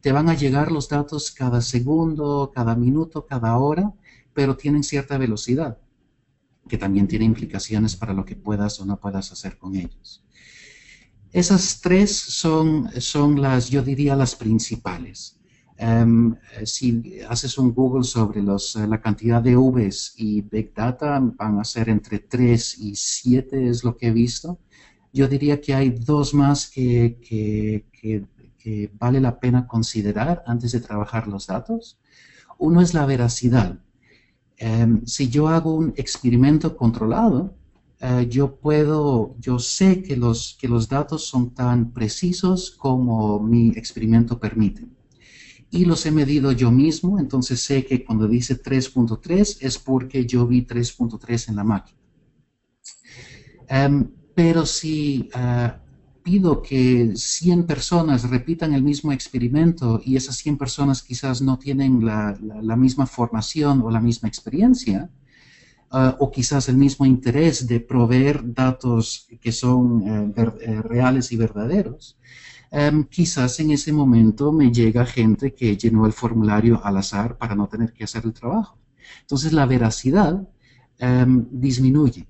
Te 0.00 0.12
van 0.12 0.28
a 0.28 0.34
llegar 0.34 0.70
los 0.70 0.88
datos 0.88 1.32
cada 1.32 1.60
segundo, 1.60 2.52
cada 2.54 2.76
minuto, 2.76 3.26
cada 3.26 3.58
hora, 3.58 3.92
pero 4.32 4.56
tienen 4.56 4.84
cierta 4.84 5.18
velocidad 5.18 5.78
que 6.68 6.78
también 6.78 7.08
tiene 7.08 7.24
implicaciones 7.24 7.96
para 7.96 8.14
lo 8.14 8.24
que 8.24 8.36
puedas 8.36 8.80
o 8.80 8.86
no 8.86 8.98
puedas 8.98 9.32
hacer 9.32 9.58
con 9.58 9.74
ellos. 9.74 10.23
Esas 11.34 11.80
tres 11.80 12.16
son, 12.16 12.88
son 13.00 13.42
las, 13.42 13.68
yo 13.68 13.82
diría, 13.82 14.14
las 14.14 14.36
principales. 14.36 15.36
Em, 15.76 16.36
si 16.64 17.20
haces 17.28 17.58
un 17.58 17.74
Google 17.74 18.04
sobre 18.04 18.40
los, 18.40 18.76
eh, 18.76 18.86
la 18.86 19.00
cantidad 19.00 19.42
de 19.42 19.56
Vs 19.56 20.14
y 20.16 20.42
Big 20.42 20.72
Data, 20.72 21.18
van 21.18 21.58
a 21.58 21.64
ser 21.64 21.88
entre 21.88 22.20
3 22.20 22.78
y 22.78 22.94
7, 22.94 23.68
es 23.68 23.82
lo 23.82 23.96
que 23.96 24.06
he 24.06 24.12
visto. 24.12 24.60
Yo 25.12 25.26
diría 25.26 25.60
que 25.60 25.74
hay 25.74 25.90
dos 25.90 26.34
más 26.34 26.70
que, 26.70 27.18
que, 27.20 27.84
que 28.56 28.92
vale 28.96 29.20
la 29.20 29.40
pena 29.40 29.66
considerar 29.66 30.44
antes 30.46 30.70
de 30.70 30.80
trabajar 30.80 31.26
los 31.26 31.48
datos. 31.48 31.98
Uno 32.58 32.80
es 32.80 32.94
la 32.94 33.06
veracidad. 33.06 33.80
Em, 34.56 35.04
si 35.04 35.28
yo 35.28 35.48
hago 35.48 35.74
un 35.74 35.94
experimento 35.96 36.76
controlado, 36.76 37.56
eh, 38.06 38.28
yo 38.28 38.56
puedo, 38.56 39.34
yo 39.40 39.58
sé 39.58 40.02
que 40.02 40.14
los, 40.14 40.58
que 40.60 40.68
los 40.68 40.90
datos 40.90 41.26
son 41.26 41.54
tan 41.54 41.90
precisos 41.90 42.70
como 42.70 43.40
mi 43.40 43.70
experimento 43.70 44.38
permite. 44.38 44.86
Y 45.70 45.86
los 45.86 46.04
he 46.04 46.10
medido 46.10 46.52
yo 46.52 46.70
mismo, 46.70 47.18
entonces 47.18 47.62
sé 47.62 47.86
que 47.86 48.04
cuando 48.04 48.28
dice 48.28 48.62
3.3 48.62 49.56
es 49.60 49.78
porque 49.78 50.26
yo 50.26 50.46
vi 50.46 50.66
3.3 50.66 51.48
en 51.48 51.56
la 51.56 51.64
máquina. 51.64 51.98
Em, 53.68 54.10
pero 54.34 54.66
si 54.66 55.30
eh, 55.34 55.72
pido 56.22 56.60
que 56.60 57.12
100 57.16 57.64
personas 57.64 58.28
repitan 58.28 58.74
el 58.74 58.82
mismo 58.82 59.12
experimento 59.12 60.02
y 60.04 60.16
esas 60.16 60.36
100 60.36 60.58
personas 60.58 61.02
quizás 61.02 61.40
no 61.40 61.58
tienen 61.58 62.04
la, 62.04 62.76
misma 62.76 63.06
formación 63.06 63.80
o 63.80 63.90
la 63.90 64.00
misma 64.00 64.28
experiencia, 64.28 65.10
ah, 65.96 66.16
o 66.18 66.30
quizás 66.36 66.68
el 66.68 66.76
mismo 66.76 67.04
interés 67.06 67.66
de 67.70 67.78
proveer 67.80 68.36
datos 68.62 69.28
que 69.42 69.52
son 69.52 69.82
eh, 70.06 70.32
eh, 70.36 70.82
reales 70.82 71.32
y 71.32 71.36
verdaderos, 71.36 72.18
em, 72.70 73.04
quizás 73.16 73.60
en 73.60 73.70
ese 73.70 73.92
momento 73.92 74.52
me 74.52 74.70
llega 74.78 75.04
gente 75.06 75.54
que 75.54 75.76
llenó 75.76 76.06
el 76.06 76.12
formulario 76.12 76.74
al 76.84 76.96
azar 76.96 77.38
para 77.38 77.54
no 77.54 77.66
tener 77.68 77.92
que 77.92 78.04
hacer 78.04 78.22
el 78.24 78.32
trabajo. 78.32 78.76
Entonces 79.22 79.52
la 79.52 79.66
veracidad 79.66 80.48
em, 80.98 81.46
disminuye. 81.50 82.26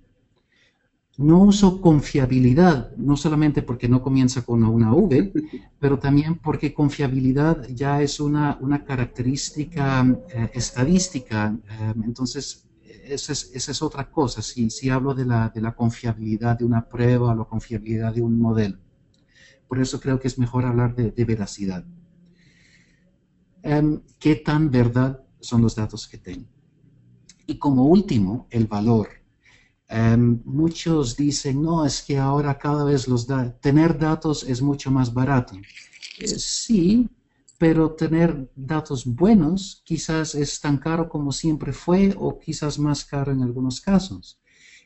No 1.16 1.38
uso 1.42 1.80
confiabilidad, 1.80 2.90
no 2.97 3.16
solamente 3.16 3.62
porque 3.62 3.88
no 3.88 4.02
comienza 4.02 4.42
con 4.42 4.64
una 4.64 4.92
V, 4.92 5.33
pero 5.78 6.00
también 6.00 6.37
porque 6.37 6.75
confiabilidad 6.75 7.68
ya 7.68 8.02
es 8.02 8.18
una, 8.18 8.59
característica 8.85 10.04
eh, 10.35 10.50
estadística. 10.54 11.56
Eh, 11.71 11.94
entonces, 12.04 12.63
esa 13.07 13.33
es, 13.33 13.83
otra 13.83 14.11
cosa. 14.11 14.43
Si, 14.43 14.71
si 14.71 14.91
hablo 14.91 15.15
de 15.15 15.25
la, 15.25 15.75
confiabilidad 15.77 16.59
de 16.59 16.65
una 16.65 16.89
prueba 16.89 17.33
o 17.33 17.35
la 17.35 17.45
confiabilidad 17.45 18.15
de 18.15 18.23
un 18.23 18.41
modelo. 18.41 18.79
Por 19.69 19.81
eso 19.81 20.01
creo 20.01 20.19
que 20.19 20.29
es 20.29 20.39
mejor 20.39 20.65
hablar 20.65 20.95
de, 20.95 21.25
veracidad. 21.25 21.85
Em, 23.63 24.03
¿Qué 24.19 24.37
tan 24.37 24.71
verdad 24.71 25.25
son 25.41 25.63
los 25.63 25.75
datos 25.75 26.07
que 26.07 26.19
tengo? 26.19 26.49
Y 27.47 27.59
como 27.59 27.85
último, 27.85 28.47
el 28.51 28.67
valor. 28.67 29.09
Em, 29.89 30.41
muchos 30.45 31.17
dicen, 31.17 31.63
no, 31.63 31.85
es 31.85 32.03
que 32.03 32.19
ahora 32.19 32.59
cada 32.59 32.85
vez 32.85 33.07
los 33.07 33.27
tener 33.61 33.99
datos 33.99 34.45
es 34.45 34.63
mucho 34.63 34.91
más 34.91 35.13
barato. 35.13 35.57
Eh, 36.19 36.27
sí, 36.27 37.09
pero 37.59 37.93
tener 37.93 38.51
datos 38.57 39.05
buenos 39.07 39.83
quizás 39.85 40.35
es 40.35 40.61
tan 40.61 40.79
caro 40.79 41.09
como 41.09 41.33
siempre 41.33 41.73
fue 41.73 42.15
o 42.19 42.39
quizás 42.39 42.79
más 42.79 43.05
caro 43.05 43.33
en 43.33 43.43
algunos 43.43 43.81
casos. 43.81 44.41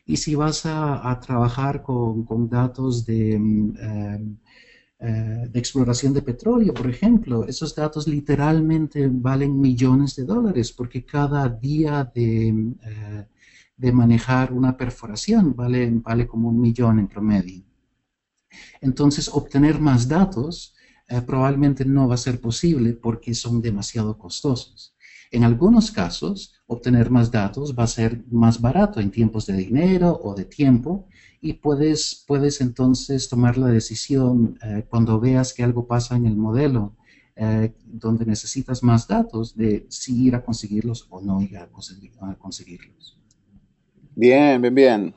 Y 0.05 0.17
si 0.17 0.35
vas 0.35 0.65
a, 0.65 1.19
trabajar 1.21 1.83
con, 1.83 2.49
datos 2.49 3.05
de, 3.05 3.33
em, 3.33 3.73
em, 3.77 4.37
eh, 4.99 5.47
de 5.51 5.59
exploración 5.59 6.13
de 6.13 6.21
petróleo, 6.21 6.73
por 6.73 6.89
ejemplo, 6.89 7.45
esos 7.45 7.75
datos 7.75 8.07
literalmente 8.07 9.07
valen 9.11 9.59
millones 9.59 10.15
de 10.15 10.25
dólares 10.25 10.71
porque 10.71 11.05
cada 11.05 11.47
día 11.47 12.11
de 12.13 12.49
eh, 12.49 13.25
de 13.79 13.93
manejar 13.93 14.51
una 14.51 14.75
perforación, 14.75 15.55
vale, 15.55 15.89
vale 15.89 16.27
como 16.27 16.49
un 16.49 16.59
millón 16.59 16.99
en 16.99 17.07
promedio. 17.07 17.63
Entonces, 18.81 19.29
obtener 19.29 19.79
más 19.79 20.07
datos 20.07 20.75
eh, 21.09 21.21
probablemente 21.21 21.85
no 21.85 22.07
va 22.07 22.15
a 22.15 22.17
ser 22.17 22.39
posible 22.39 22.93
porque 22.93 23.33
son 23.33 23.61
demasiado 23.61 24.17
costosos. 24.17 24.95
En 25.31 25.43
algunos 25.43 25.91
casos, 25.91 26.53
obtener 26.67 27.09
más 27.09 27.31
datos 27.31 27.75
va 27.77 27.83
a 27.83 27.87
ser 27.87 28.23
más 28.31 28.61
barato 28.61 28.99
en 28.99 29.11
tiempos 29.11 29.45
de 29.45 29.53
dinero 29.53 30.19
o 30.23 30.33
de 30.33 30.45
tiempo 30.45 31.07
y 31.41 31.53
puedes, 31.53 32.23
puedes 32.27 32.61
entonces 32.61 33.29
tomar 33.29 33.57
la 33.57 33.67
decisión 33.67 34.57
eh, 34.63 34.85
cuando 34.89 35.19
veas 35.19 35.53
que 35.53 35.63
algo 35.63 35.87
pasa 35.87 36.15
en 36.15 36.25
el 36.25 36.35
modelo 36.35 36.95
eh, 37.35 37.73
donde 37.85 38.25
necesitas 38.25 38.83
más 38.83 39.07
datos 39.07 39.55
de 39.55 39.85
si 39.89 40.25
ir 40.25 40.35
a 40.35 40.43
conseguirlos 40.43 41.07
o 41.09 41.21
no 41.21 41.41
ir 41.41 41.57
a 41.57 41.67
conseguirlos. 42.37 43.17
Bien, 44.15 44.61
bien, 44.61 44.75
bien. 44.75 45.15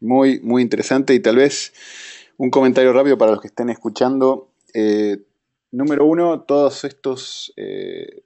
Muy, 0.00 0.40
muy 0.40 0.62
interesante 0.62 1.14
y 1.14 1.20
tal 1.20 1.36
vez 1.36 1.72
un 2.36 2.50
comentario 2.50 2.92
rápido 2.92 3.18
para 3.18 3.32
los 3.32 3.40
que 3.40 3.48
estén 3.48 3.70
escuchando. 3.70 4.52
Número 5.74 6.04
uno, 6.06 6.42
todos 6.42 6.84
estos, 6.84 7.52
eh, 7.56 8.22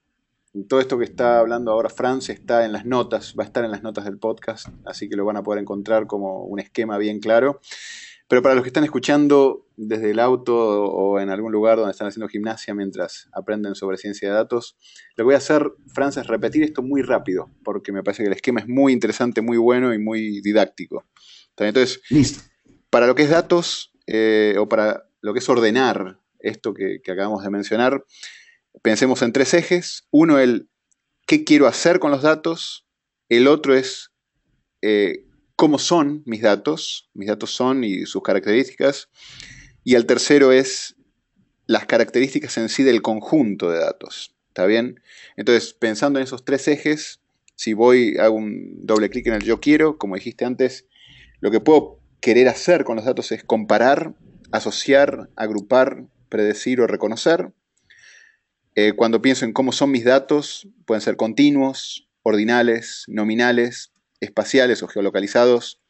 todo 0.68 0.80
esto 0.80 0.98
que 0.98 1.04
está 1.04 1.38
hablando 1.38 1.72
ahora 1.72 1.88
Franz 1.88 2.28
está 2.28 2.64
en 2.64 2.72
las 2.72 2.84
notas, 2.84 3.34
va 3.38 3.44
a 3.44 3.46
estar 3.46 3.64
en 3.64 3.70
las 3.70 3.82
notas 3.82 4.04
del 4.04 4.18
podcast, 4.18 4.68
así 4.84 5.08
que 5.08 5.16
lo 5.16 5.24
van 5.24 5.38
a 5.38 5.42
poder 5.42 5.60
encontrar 5.60 6.06
como 6.06 6.44
un 6.44 6.60
esquema 6.60 6.98
bien 6.98 7.20
claro. 7.20 7.60
Pero 8.28 8.42
para 8.42 8.54
los 8.54 8.62
que 8.62 8.68
están 8.68 8.84
escuchando 8.84 9.66
desde 9.76 10.10
el 10.10 10.20
auto 10.20 10.54
o 10.54 11.18
en 11.18 11.30
algún 11.30 11.50
lugar 11.50 11.78
donde 11.78 11.92
están 11.92 12.08
haciendo 12.08 12.28
gimnasia 12.28 12.74
mientras 12.74 13.26
aprenden 13.32 13.74
sobre 13.74 13.96
ciencia 13.96 14.28
de 14.28 14.34
datos, 14.34 14.76
lo 15.16 15.22
que 15.22 15.26
voy 15.26 15.34
a 15.34 15.38
hacer, 15.38 15.72
Franz, 15.94 16.18
es 16.18 16.26
repetir 16.26 16.62
esto 16.62 16.82
muy 16.82 17.00
rápido, 17.00 17.50
porque 17.64 17.90
me 17.90 18.02
parece 18.02 18.22
que 18.22 18.26
el 18.26 18.34
esquema 18.34 18.60
es 18.60 18.68
muy 18.68 18.92
interesante, 18.92 19.40
muy 19.40 19.56
bueno 19.56 19.94
y 19.94 19.98
muy 19.98 20.42
didáctico. 20.42 21.06
Entonces, 21.56 22.02
para 22.90 23.06
lo 23.06 23.14
que 23.14 23.22
es 23.22 23.30
datos 23.30 23.94
eh, 24.06 24.56
o 24.58 24.68
para 24.68 25.08
lo 25.22 25.32
que 25.32 25.38
es 25.38 25.48
ordenar 25.48 26.18
esto 26.40 26.74
que, 26.74 27.00
acabamos 27.02 27.42
de 27.42 27.50
mencionar, 27.50 28.04
pensemos 28.82 29.22
en 29.22 29.32
tres 29.32 29.54
ejes. 29.54 30.06
Uno, 30.10 30.38
el 30.38 30.68
qué 31.26 31.44
quiero 31.44 31.66
hacer 31.66 31.98
con 31.98 32.10
los 32.10 32.22
datos. 32.22 32.86
El 33.28 33.46
otro 33.46 33.74
es 33.74 34.10
eh, 34.82 35.24
cómo 35.56 35.78
son 35.78 36.22
mis 36.24 36.42
datos, 36.42 37.10
mis 37.14 37.28
datos 37.28 37.50
son 37.50 37.84
y 37.84 38.06
sus 38.06 38.22
características. 38.22 39.08
Y 39.84 39.94
el 39.94 40.06
tercero 40.06 40.52
es 40.52 40.96
las 41.66 41.86
características 41.86 42.56
en 42.58 42.68
sí 42.68 42.82
del 42.82 43.02
conjunto 43.02 43.70
de 43.70 43.78
datos. 43.78 44.34
¿Está 44.48 44.66
bien? 44.66 45.00
Entonces, 45.36 45.72
pensando 45.72 46.18
en 46.18 46.24
esos 46.24 46.44
tres 46.44 46.66
ejes, 46.66 47.20
si 47.54 47.74
voy, 47.74 48.16
hago 48.18 48.36
un 48.36 48.86
doble 48.86 49.10
clic 49.10 49.26
en 49.26 49.34
el 49.34 49.42
yo 49.42 49.60
quiero, 49.60 49.98
como 49.98 50.14
dijiste 50.14 50.44
antes, 50.44 50.86
lo 51.40 51.50
que 51.50 51.60
puedo 51.60 52.00
querer 52.20 52.48
hacer 52.48 52.84
con 52.84 52.96
los 52.96 53.04
datos 53.04 53.30
es 53.32 53.44
comparar, 53.44 54.14
asociar, 54.50 55.28
agrupar, 55.36 56.04
predecir 56.28 56.80
o 56.80 56.86
reconocer. 56.86 57.52
Eh, 58.74 58.92
cuando 58.92 59.22
pienso 59.22 59.44
en 59.44 59.52
cómo 59.52 59.72
son 59.72 59.90
mis 59.90 60.04
datos, 60.04 60.68
pueden 60.84 61.00
ser 61.00 61.16
continuos, 61.16 62.08
ordinales, 62.22 63.04
nominales, 63.08 63.92
espaciales 64.20 64.82
o 64.82 64.88
geolocalizados, 64.88 65.80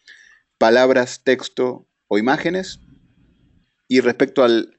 palabras, 0.58 1.22
texto 1.24 1.86
o 2.06 2.18
imágenes. 2.18 2.80
Y 3.88 4.00
respecto 4.00 4.44
al, 4.44 4.74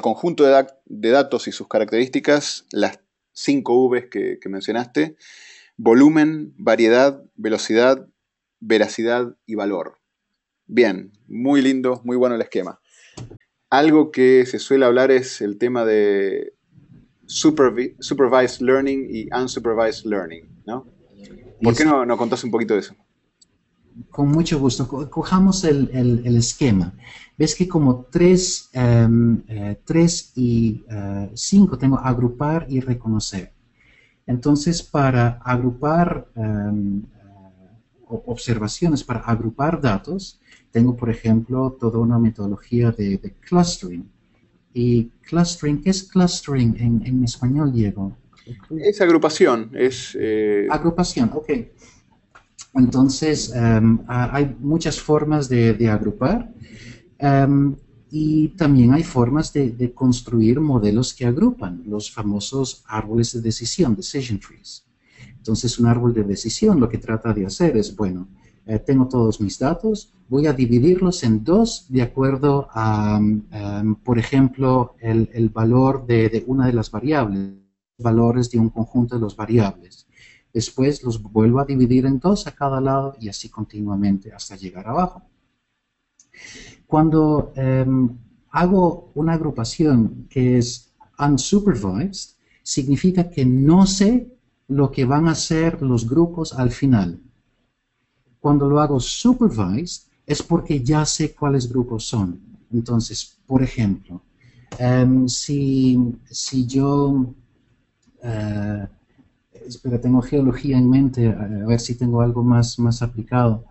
conjunto 0.00 0.44
de, 0.44 1.10
datos 1.10 1.48
y 1.48 1.52
sus 1.52 1.68
características, 1.68 2.66
las 2.70 3.00
cinco 3.32 3.88
Vs 3.88 4.06
que 4.10 4.48
mencionaste, 4.48 5.16
volumen, 5.76 6.54
variedad, 6.56 7.22
velocidad, 7.34 8.08
veracidad 8.60 9.36
y 9.46 9.56
valor. 9.56 9.98
Bien, 10.66 11.12
muy 11.26 11.60
lindo, 11.60 12.00
muy 12.04 12.16
bueno 12.16 12.36
el 12.36 12.42
esquema. 12.42 12.80
Algo 13.72 14.10
que 14.10 14.44
se 14.44 14.58
suele 14.58 14.84
hablar 14.84 15.10
es 15.10 15.40
el 15.40 15.56
tema 15.56 15.86
de 15.86 16.52
supervised 17.24 18.60
learning 18.60 19.06
y 19.08 19.34
unsupervised 19.34 20.04
learning, 20.04 20.46
¿no? 20.66 20.86
¿Por 21.62 21.74
qué 21.74 21.86
no, 21.86 22.04
no 22.04 22.18
contás 22.18 22.44
un 22.44 22.50
poquito 22.50 22.74
de 22.74 22.80
eso? 22.80 22.94
Con 24.10 24.28
mucho 24.28 24.60
gusto. 24.60 25.08
Cojamos 25.08 25.64
el, 25.64 26.36
esquema. 26.36 26.92
Ves 27.38 27.54
que 27.54 27.66
como 27.66 28.04
3 28.10 28.68
em, 28.74 29.42
eh, 29.48 29.80
y 30.36 30.84
5 31.32 31.74
eh, 31.74 31.78
tengo 31.78 31.96
agrupar 31.96 32.66
y 32.68 32.80
reconocer. 32.80 33.54
Entonces, 34.26 34.82
para 34.82 35.40
agrupar 35.42 36.28
em, 36.36 37.04
eh, 37.04 37.06
observaciones, 38.26 39.02
para 39.02 39.20
agrupar 39.20 39.80
datos, 39.80 40.41
tengo, 40.72 40.96
por 40.96 41.10
ejemplo, 41.10 41.76
toda 41.78 41.98
una 41.98 42.18
metodología 42.18 42.90
de, 42.90 43.20
clustering. 43.40 44.10
¿Y 44.74 45.10
clustering? 45.20 45.82
¿Qué 45.82 45.90
es 45.90 46.02
clustering 46.04 46.76
en, 47.04 47.22
español, 47.22 47.72
Diego? 47.72 48.16
Es 48.78 49.00
agrupación, 49.00 49.70
es... 49.74 50.16
Eh, 50.18 50.66
agrupación, 50.70 51.30
ok. 51.34 51.50
Entonces, 52.74 53.52
em, 53.54 53.98
hay 54.08 54.56
muchas 54.58 54.98
formas 54.98 55.48
de, 55.48 55.88
agrupar 55.90 56.50
em, 57.18 57.76
y 58.10 58.48
también 58.56 58.94
hay 58.94 59.02
formas 59.02 59.52
de, 59.52 59.92
construir 59.94 60.58
modelos 60.58 61.12
que 61.12 61.26
agrupan, 61.26 61.82
los 61.86 62.10
famosos 62.10 62.82
árboles 62.86 63.32
de 63.34 63.42
decisión, 63.42 63.94
decision 63.94 64.40
trees. 64.40 64.86
Entonces, 65.36 65.78
un 65.78 65.86
árbol 65.86 66.14
de 66.14 66.24
decisión 66.24 66.80
lo 66.80 66.88
que 66.88 66.98
trata 66.98 67.34
de 67.34 67.44
hacer 67.44 67.76
es, 67.76 67.94
bueno, 67.94 68.28
eh, 68.66 68.78
tengo 68.78 69.08
todos 69.08 69.40
mis 69.40 69.58
datos, 69.58 70.12
voy 70.28 70.46
a 70.46 70.52
dividirlos 70.52 71.24
en 71.24 71.42
dos 71.42 71.86
de 71.88 72.02
acuerdo 72.02 72.68
a, 72.72 73.18
em, 73.20 73.94
por 73.96 74.18
ejemplo, 74.18 74.94
el, 75.00 75.48
valor 75.48 76.06
de, 76.06 76.44
una 76.46 76.66
de 76.66 76.72
las 76.72 76.90
variables, 76.90 77.54
valores 77.98 78.50
de 78.50 78.58
un 78.58 78.70
conjunto 78.70 79.16
de 79.16 79.20
los 79.20 79.36
variables. 79.36 80.06
Después 80.52 81.02
los 81.02 81.20
vuelvo 81.22 81.60
a 81.60 81.64
dividir 81.64 82.06
en 82.06 82.18
dos 82.18 82.46
a 82.46 82.52
cada 82.52 82.80
lado 82.80 83.16
y 83.18 83.28
así 83.28 83.48
continuamente 83.48 84.32
hasta 84.32 84.56
llegar 84.56 84.86
abajo. 84.86 85.22
Cuando 86.86 87.52
em, 87.56 88.16
hago 88.50 89.10
una 89.14 89.32
agrupación 89.32 90.26
que 90.30 90.58
es 90.58 90.92
unsupervised, 91.18 92.36
significa 92.62 93.28
que 93.28 93.44
no 93.44 93.86
sé 93.86 94.28
lo 94.68 94.90
que 94.90 95.04
van 95.04 95.28
a 95.28 95.34
ser 95.34 95.82
los 95.82 96.08
grupos 96.08 96.52
al 96.52 96.70
final. 96.70 97.20
Cuando 98.42 98.68
lo 98.68 98.80
hago 98.80 98.98
supervised, 98.98 100.08
es 100.26 100.42
porque 100.42 100.82
ya 100.82 101.06
sé 101.06 101.32
cuáles 101.32 101.68
grupos 101.68 102.04
son. 102.04 102.40
Entonces, 102.72 103.38
por 103.46 103.62
ejemplo, 103.62 104.20
em, 104.78 105.28
si, 105.28 105.96
yo... 106.66 107.32
Eh, 108.20 108.86
espera, 109.64 110.00
tengo 110.00 110.20
geología 110.22 110.76
en 110.76 110.90
mente, 110.90 111.28
a 111.28 111.66
ver 111.66 111.78
si 111.78 111.94
tengo 111.94 112.20
algo 112.20 112.42
más, 112.42 112.80
más 112.80 113.00
aplicado 113.00 113.64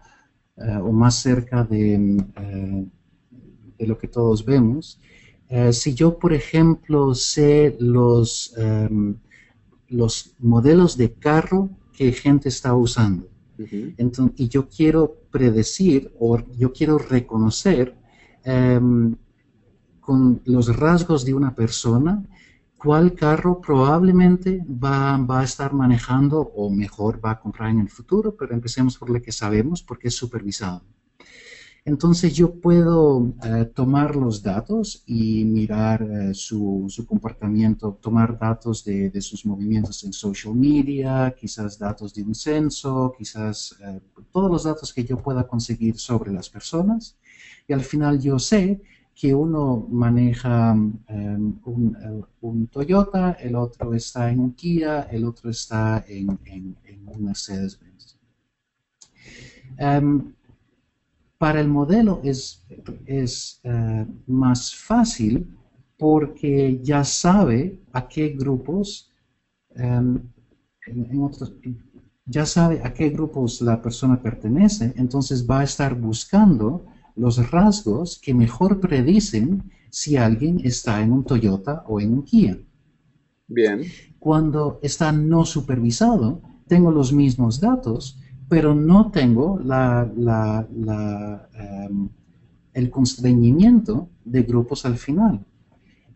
eh, 0.56 0.78
o 0.78 0.94
más 0.94 1.16
cerca 1.16 1.66
de, 1.66 1.96
eh, 2.38 2.86
de, 3.78 3.88
lo 3.88 3.98
que 3.98 4.08
todos 4.08 4.46
vemos. 4.46 5.02
si 5.74 5.94
yo, 5.94 6.18
por 6.18 6.32
ejemplo, 6.32 7.14
sé 7.14 7.76
los, 7.80 8.54
em, 8.58 9.18
los 9.90 10.34
modelos 10.40 10.96
de 10.96 11.12
carro 11.12 11.70
que 11.92 12.14
gente 12.14 12.48
está 12.48 12.74
usando, 12.74 13.31
entonces, 13.98 14.40
y 14.40 14.48
yo 14.48 14.68
quiero 14.68 15.16
predecir 15.32 16.14
o 16.20 16.40
yo 16.58 16.72
quiero 16.72 16.98
reconocer 16.98 17.96
em, 18.44 19.16
con 20.00 20.42
los 20.46 20.76
rasgos 20.76 21.26
de 21.26 21.34
una 21.34 21.54
persona 21.54 22.24
cuál 22.78 23.14
carro 23.14 23.62
probablemente 23.62 24.64
va, 24.68 25.18
va, 25.18 25.42
a 25.42 25.44
estar 25.44 25.74
manejando 25.74 26.40
o 26.40 26.70
mejor 26.72 27.24
va 27.24 27.32
a 27.32 27.40
comprar 27.40 27.70
en 27.70 27.80
el 27.80 27.90
futuro, 27.90 28.36
pero 28.36 28.54
empecemos 28.54 28.98
por 28.98 29.10
lo 29.10 29.22
que 29.22 29.32
sabemos 29.32 29.84
porque 29.84 30.08
es 30.08 30.16
supervisado. 30.16 30.82
Entonces 31.84 32.36
yo 32.36 32.54
puedo 32.62 33.34
eh, 33.44 33.66
tomar 33.66 34.16
los 34.16 34.44
datos 34.44 35.04
y 35.08 35.44
mirar 35.46 36.04
eh, 36.04 36.34
su, 36.36 36.88
comportamiento, 37.08 37.98
tomar 38.00 38.38
datos 38.38 38.84
de, 38.86 39.20
sus 39.20 39.48
movimientos 39.48 40.04
en 40.04 40.14
social 40.14 40.54
media, 40.54 41.34
quizás 41.36 41.80
datos 41.80 42.14
de 42.14 42.22
un 42.22 42.36
censo, 42.36 43.12
quizás 43.18 43.76
eh, 43.84 44.00
todos 44.32 44.52
los 44.52 44.64
datos 44.64 44.94
que 44.94 45.04
yo 45.04 45.18
pueda 45.18 45.48
conseguir 45.48 45.98
sobre 45.98 46.32
las 46.32 46.50
personas. 46.50 47.18
Y 47.68 47.74
al 47.74 47.82
final 47.82 48.22
yo 48.22 48.38
sé 48.38 48.80
que 49.16 49.34
uno 49.34 49.88
maneja 49.90 50.76
em, 51.08 51.54
un, 51.66 52.68
Toyota, 52.68 53.34
el 53.34 53.56
otro 53.56 53.94
está 53.94 54.32
en 54.32 54.40
un 54.40 54.54
Kia, 54.54 55.04
el 55.12 55.26
otro 55.26 55.50
está 55.50 56.04
en, 56.08 56.40
en, 56.46 56.76
un 57.08 57.26
Mercedes-Benz. 57.26 58.18
Em, 59.78 60.34
para 61.42 61.60
el 61.60 61.68
modelo 61.68 62.22
es, 62.24 62.64
es 63.08 63.62
eh, 63.64 64.06
más 64.28 64.76
fácil 64.76 65.58
porque 65.98 66.80
ya 66.84 67.04
sabe 67.04 67.80
a 67.94 68.08
qué 68.08 68.30
grupos, 68.30 69.10
em, 69.74 70.20
ya 72.26 72.46
sabe 72.46 72.84
a 72.84 72.94
qué 72.94 73.10
grupos 73.10 73.60
la 73.60 73.82
persona 73.82 74.22
pertenece, 74.22 74.94
entonces 74.96 75.50
va 75.50 75.62
a 75.62 75.64
estar 75.64 75.96
buscando 75.96 76.86
los 77.16 77.50
rasgos 77.50 78.20
que 78.24 78.36
mejor 78.36 78.80
predicen 78.80 79.64
si 79.90 80.18
alguien 80.18 80.62
está 80.64 81.02
en 81.02 81.12
un 81.12 81.24
Toyota 81.24 81.84
o 81.88 82.00
en 82.00 82.14
un 82.14 82.24
Kia. 82.24 82.60
Bien. 83.48 83.82
Cuando 84.20 84.80
está 84.84 85.12
no 85.12 85.44
supervisado, 85.46 86.40
tengo 86.68 86.92
los 86.92 87.12
mismos 87.12 87.60
datos, 87.60 88.20
pero 88.52 88.76
no 88.76 89.10
tengo 89.12 89.62
em, 91.54 92.10
el 92.74 92.90
constreñimiento 92.90 94.10
de 94.26 94.44
grupos 94.44 94.86
al 94.86 94.98
final. 94.98 95.46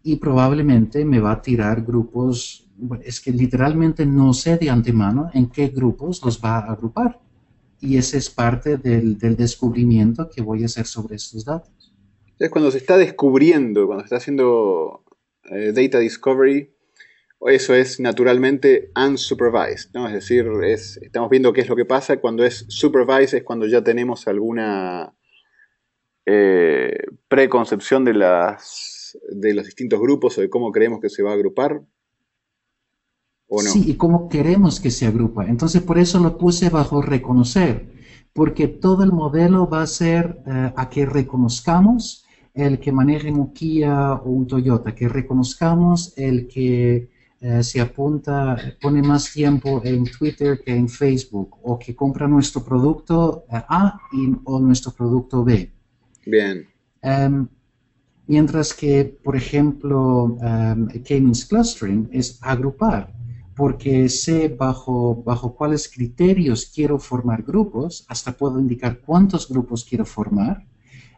Y 0.04 0.18
probablemente 0.18 1.06
me 1.06 1.22
va 1.22 1.32
a 1.32 1.42
tirar 1.42 1.86
grupos, 1.86 2.70
es 3.06 3.22
que 3.22 3.32
literalmente 3.32 4.06
no 4.06 4.34
sé 4.34 4.58
de 4.58 4.70
antemano 4.70 5.32
en 5.34 5.50
qué 5.50 5.70
grupos 5.70 6.22
los 6.26 6.44
va 6.44 6.58
a 6.58 6.74
agrupar. 6.74 7.22
Y 7.80 7.96
ese 7.96 8.18
es 8.18 8.30
parte 8.30 8.76
del, 8.76 9.18
descubrimiento 9.18 10.30
que 10.30 10.42
voy 10.42 10.64
a 10.64 10.66
hacer 10.66 10.88
sobre 10.88 11.16
estos 11.16 11.46
datos. 11.46 11.94
Es 12.38 12.50
cuando 12.50 12.70
se 12.70 12.80
está 12.80 12.98
descubriendo, 12.98 13.86
cuando 13.88 14.02
se 14.02 14.08
está 14.08 14.18
haciendo 14.18 15.06
eh, 15.46 15.72
data 15.74 16.00
discovery, 16.00 16.75
eso 17.48 17.76
es 17.76 18.00
naturalmente 18.00 18.92
unsupervised, 18.96 19.92
¿no? 19.94 20.08
Es 20.08 20.14
decir, 20.14 20.48
estamos 20.64 21.30
viendo 21.30 21.54
qué 21.54 21.62
es 21.62 21.70
lo 21.70 21.76
que 21.76 21.86
pasa. 21.86 22.18
Cuando 22.18 22.44
es 22.44 22.66
supervised 22.70 23.38
es 23.38 23.44
cuando 23.44 23.68
ya 23.68 23.84
tenemos 23.84 24.28
alguna 24.28 25.14
eh, 26.26 26.98
preconcepción 27.28 28.04
de, 28.04 28.14
las, 28.14 29.18
de 29.30 29.54
los 29.54 29.66
distintos 29.66 30.00
grupos 30.00 30.38
o 30.38 30.42
de 30.42 30.50
cómo 30.50 30.72
creemos 30.72 31.00
que 31.00 31.10
se 31.10 31.24
va 31.24 31.32
a 31.32 31.36
agrupar. 31.36 31.82
¿O 33.48 33.62
no? 33.62 33.70
Sí, 33.70 33.84
y 33.92 33.96
cómo 33.96 34.28
queremos 34.28 34.80
que 34.80 34.90
se 34.90 35.06
agrupa. 35.06 35.46
Entonces, 35.46 35.84
por 35.84 36.00
eso 36.00 36.20
lo 36.20 36.38
puse 36.38 36.70
bajo 36.70 37.02
reconocer, 37.02 37.92
porque 38.34 38.68
todo 38.68 39.04
el 39.04 39.12
modelo 39.12 39.70
va 39.70 39.84
a 39.84 39.88
ser 39.88 40.40
eh, 40.48 40.74
a 40.76 40.90
que 40.90 41.06
reconozcamos 41.06 42.26
el 42.56 42.80
que 42.80 42.92
maneje 42.92 43.32
un 43.32 43.54
Kia 43.54 44.14
o 44.14 44.30
un 44.30 44.48
Toyota, 44.48 44.96
que 44.96 45.10
reconozcamos 45.10 46.14
el 46.18 46.48
que 46.48 47.14
eh, 47.42 47.64
se 47.64 47.82
apunta, 47.82 48.58
pone 48.82 49.02
más 49.02 49.32
tiempo 49.32 49.82
en 49.84 50.06
Twitter 50.06 50.62
que 50.64 50.76
en 50.76 50.90
Facebook, 50.90 51.58
o 51.64 51.78
que 51.78 51.96
compra 51.96 52.28
nuestro 52.28 52.64
producto 52.64 53.46
eh, 53.52 53.62
A 53.68 54.00
y, 54.12 54.34
o 54.46 54.60
nuestro 54.60 54.92
producto 54.92 55.44
B. 55.44 55.72
Bien. 56.26 56.68
Em, 57.02 57.48
Mientras 58.28 58.74
que, 58.74 59.06
por 59.24 59.36
ejemplo, 59.36 60.24
um, 60.24 60.88
K-means 60.88 61.46
clustering 61.46 62.10
es 62.12 62.40
agrupar, 62.42 63.14
porque 63.56 64.10
sé 64.10 64.48
bajo, 64.50 65.22
bajo 65.24 65.56
cuáles 65.56 65.88
criterios 65.88 66.72
quiero 66.74 66.98
formar 66.98 67.44
grupos, 67.44 68.04
hasta 68.08 68.32
puedo 68.32 68.60
indicar 68.60 69.00
cuántos 69.00 69.48
grupos 69.48 69.86
quiero 69.86 70.06
formar, 70.06 70.66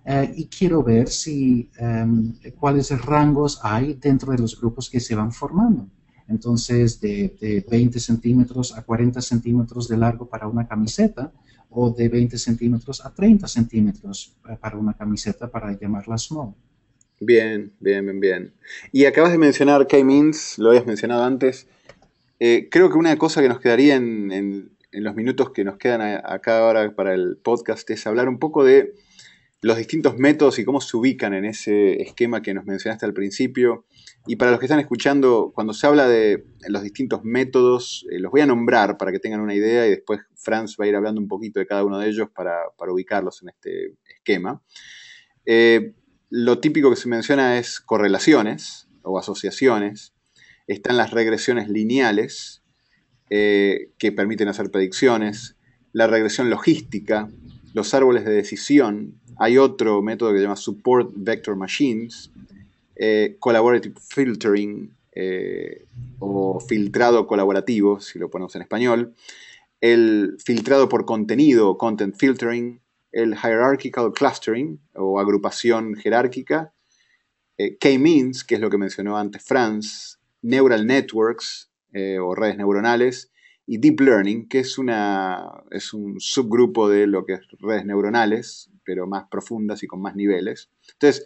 eh, 0.04 0.34
y 0.36 0.46
quiero 0.48 0.84
ver 0.84 1.08
si, 1.08 1.70
um, 1.80 2.34
cuáles 2.60 2.90
rangos 3.06 3.60
hay 3.64 3.94
dentro 3.94 4.34
de 4.34 4.40
los 4.40 4.60
grupos 4.60 4.90
que 4.90 5.00
se 5.00 5.16
van 5.16 5.32
formando. 5.32 5.88
Entonces, 6.28 7.00
de, 7.00 7.36
de 7.40 7.66
20 7.70 8.00
centímetros 8.00 8.78
a 8.78 8.84
40 8.84 9.22
centímetros 9.22 9.88
de 9.88 9.98
largo 9.98 10.28
para 10.28 10.48
una 10.48 10.68
camiseta, 10.68 11.32
o 11.70 11.92
de 11.92 12.10
20 12.10 12.38
centímetros 12.38 13.06
a 13.06 13.13
30 13.13 13.48
centímetros 13.48 14.36
para 14.62 14.78
una 14.78 14.94
camiseta 14.94 15.50
para 15.50 15.78
llamarla 15.78 16.18
small. 16.18 16.54
Bien, 17.20 17.74
bien, 17.80 18.06
bien, 18.06 18.20
bien. 18.20 18.54
Y 18.92 19.06
acabas 19.06 19.32
de 19.32 19.38
mencionar 19.38 19.88
K-Means, 19.88 20.60
lo 20.60 20.70
habías 20.70 20.86
mencionado 20.86 21.24
antes. 21.24 21.68
Eh, 22.40 22.68
creo 22.70 22.90
que 22.90 22.98
una 22.98 23.18
cosa 23.18 23.42
que 23.42 23.50
nos 23.50 23.60
quedaría 23.60 23.96
en, 23.96 24.72
los 24.92 25.16
minutos 25.16 25.52
que 25.52 25.63
nos 25.63 25.78
quedan 25.78 26.02
acá 26.02 26.60
ahora 26.60 26.96
para 26.96 27.13
el 27.13 27.38
podcast 27.38 27.90
es 27.92 28.08
hablar 28.08 28.30
un 28.30 28.40
poco 28.40 28.63
de 28.63 28.96
los 29.62 29.78
distintos 29.78 30.18
métodos 30.18 30.58
y 30.60 30.66
cómo 30.66 30.82
se 30.82 30.96
ubican 30.98 31.34
en 31.34 31.46
ese 31.46 32.02
esquema 32.02 32.42
que 32.42 32.54
nos 32.54 32.66
mencionaste 32.66 33.06
al 33.06 33.13
principio. 33.13 33.86
Y 34.28 34.36
para 34.36 34.52
los 34.52 34.60
que 34.60 34.66
están 34.66 34.82
escuchando, 34.82 35.52
cuando 35.56 35.72
se 35.74 35.88
habla 35.88 36.08
de 36.08 36.46
los 36.68 36.84
distintos 36.84 37.24
métodos, 37.24 38.06
eh, 38.12 38.20
los 38.20 38.30
voy 38.30 38.42
a 38.42 38.46
nombrar 38.46 38.98
para 38.98 39.13
que 39.13 39.20
tengan 39.20 39.40
una 39.40 39.56
idea 39.56 39.88
y 39.88 39.92
después 39.92 40.20
Franz 40.36 40.76
va 40.80 40.84
a 40.84 40.88
ir 40.90 40.96
hablando 40.98 41.22
un 41.22 41.30
poquito 41.30 41.60
de 41.60 41.66
cada 41.66 41.86
uno 41.86 41.98
de 41.98 42.10
ellos 42.10 42.28
para, 42.36 42.58
ubicarlos 42.92 43.42
en 43.42 43.50
este 43.50 43.96
esquema. 44.10 44.62
Eh, 45.46 45.94
lo 46.30 46.60
típico 46.60 46.90
que 46.90 46.98
se 46.98 47.08
menciona 47.08 47.58
es 47.58 47.80
correlaciones 47.80 48.90
o 49.02 49.18
asociaciones. 49.18 50.13
Están 50.68 50.98
las 50.98 51.12
regresiones 51.12 51.70
lineales 51.70 52.63
eh, 53.30 53.92
que 53.98 54.12
permiten 54.12 54.50
hacer 54.50 54.70
predicciones, 54.72 55.56
la 55.94 56.08
regresión 56.08 56.50
logística, 56.50 57.30
los 57.74 57.94
árboles 57.94 58.26
de 58.26 58.32
decisión. 58.32 59.22
Hay 59.38 59.58
otro 59.58 60.02
método 60.02 60.32
que 60.32 60.40
se 60.40 60.44
llama 60.44 60.58
Support 60.58 61.12
Vector 61.16 61.56
Machines, 61.56 62.30
eh, 63.00 63.38
Collaborative 63.40 63.96
Filtering 64.00 64.96
eh, 65.14 65.86
o 66.20 66.60
filtrado 66.60 67.28
colaborativo, 67.28 68.00
si 68.00 68.20
lo 68.20 68.30
ponemos 68.30 68.56
en 68.56 68.62
español, 68.62 69.16
el 69.82 70.38
filtrado 70.44 70.90
por 70.90 71.06
contenido, 71.06 71.78
Content 71.78 72.16
Filtering, 72.16 72.82
el 73.12 73.36
Hierarchical 73.36 74.12
Clustering 74.12 74.80
o 74.96 75.20
agrupación 75.20 75.96
jerárquica, 75.96 76.74
eh, 77.58 77.78
K-means, 77.78 78.44
que 78.44 78.56
es 78.56 78.62
lo 78.62 78.70
que 78.70 78.78
mencionó 78.78 79.18
antes 79.18 79.44
Franz, 79.44 80.20
Neural 80.42 80.86
Networks 80.86 81.72
eh, 81.94 82.20
o 82.20 82.36
redes 82.36 82.58
neuronales, 82.58 83.32
y 83.66 83.80
Deep 83.80 84.00
Learning, 84.00 84.48
que 84.48 84.60
es, 84.60 84.78
una, 84.78 85.64
es 85.72 85.94
un 85.94 86.20
subgrupo 86.20 86.90
de 86.90 87.06
lo 87.08 87.26
que 87.26 87.34
es 87.34 87.42
redes 87.60 87.86
neuronales, 87.86 88.70
pero 88.86 89.08
más 89.08 89.28
profundas 89.30 89.84
y 89.84 89.88
con 89.88 90.02
más 90.02 90.16
niveles. 90.16 90.70
Entonces, 90.94 91.26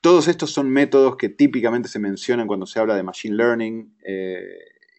todos 0.00 0.28
estos 0.28 0.50
son 0.52 0.70
métodos 0.70 1.16
que 1.16 1.28
típicamente 1.28 1.88
se 1.88 1.98
mencionan 1.98 2.46
cuando 2.46 2.66
se 2.66 2.78
habla 2.78 2.94
de 2.94 3.02
Machine 3.02 3.36
Learning 3.36 3.96
eh, 4.04 4.42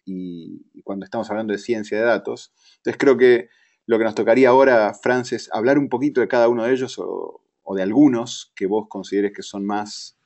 y, 0.04 0.66
cuando 0.84 1.04
estamos 1.04 1.30
hablando 1.30 1.52
de 1.52 1.58
ciencia 1.58 1.98
de 1.98 2.04
datos. 2.04 2.52
Entonces, 2.78 2.98
creo 2.98 3.16
que 3.16 3.48
lo 3.86 3.98
que 3.98 4.04
nos 4.04 4.14
tocaría 4.14 4.48
ahora, 4.48 4.92
Franz, 4.94 5.32
es 5.32 5.48
hablar 5.52 5.78
un 5.78 5.88
poquito 5.88 6.20
de 6.20 6.28
cada 6.28 6.48
uno 6.48 6.64
de 6.64 6.72
ellos 6.72 6.98
o, 6.98 7.42
de 7.74 7.82
algunos 7.82 8.52
que 8.56 8.66
vos 8.66 8.88
consideres 8.88 9.32
que 9.32 9.42
son 9.42 9.64
más 9.64 10.18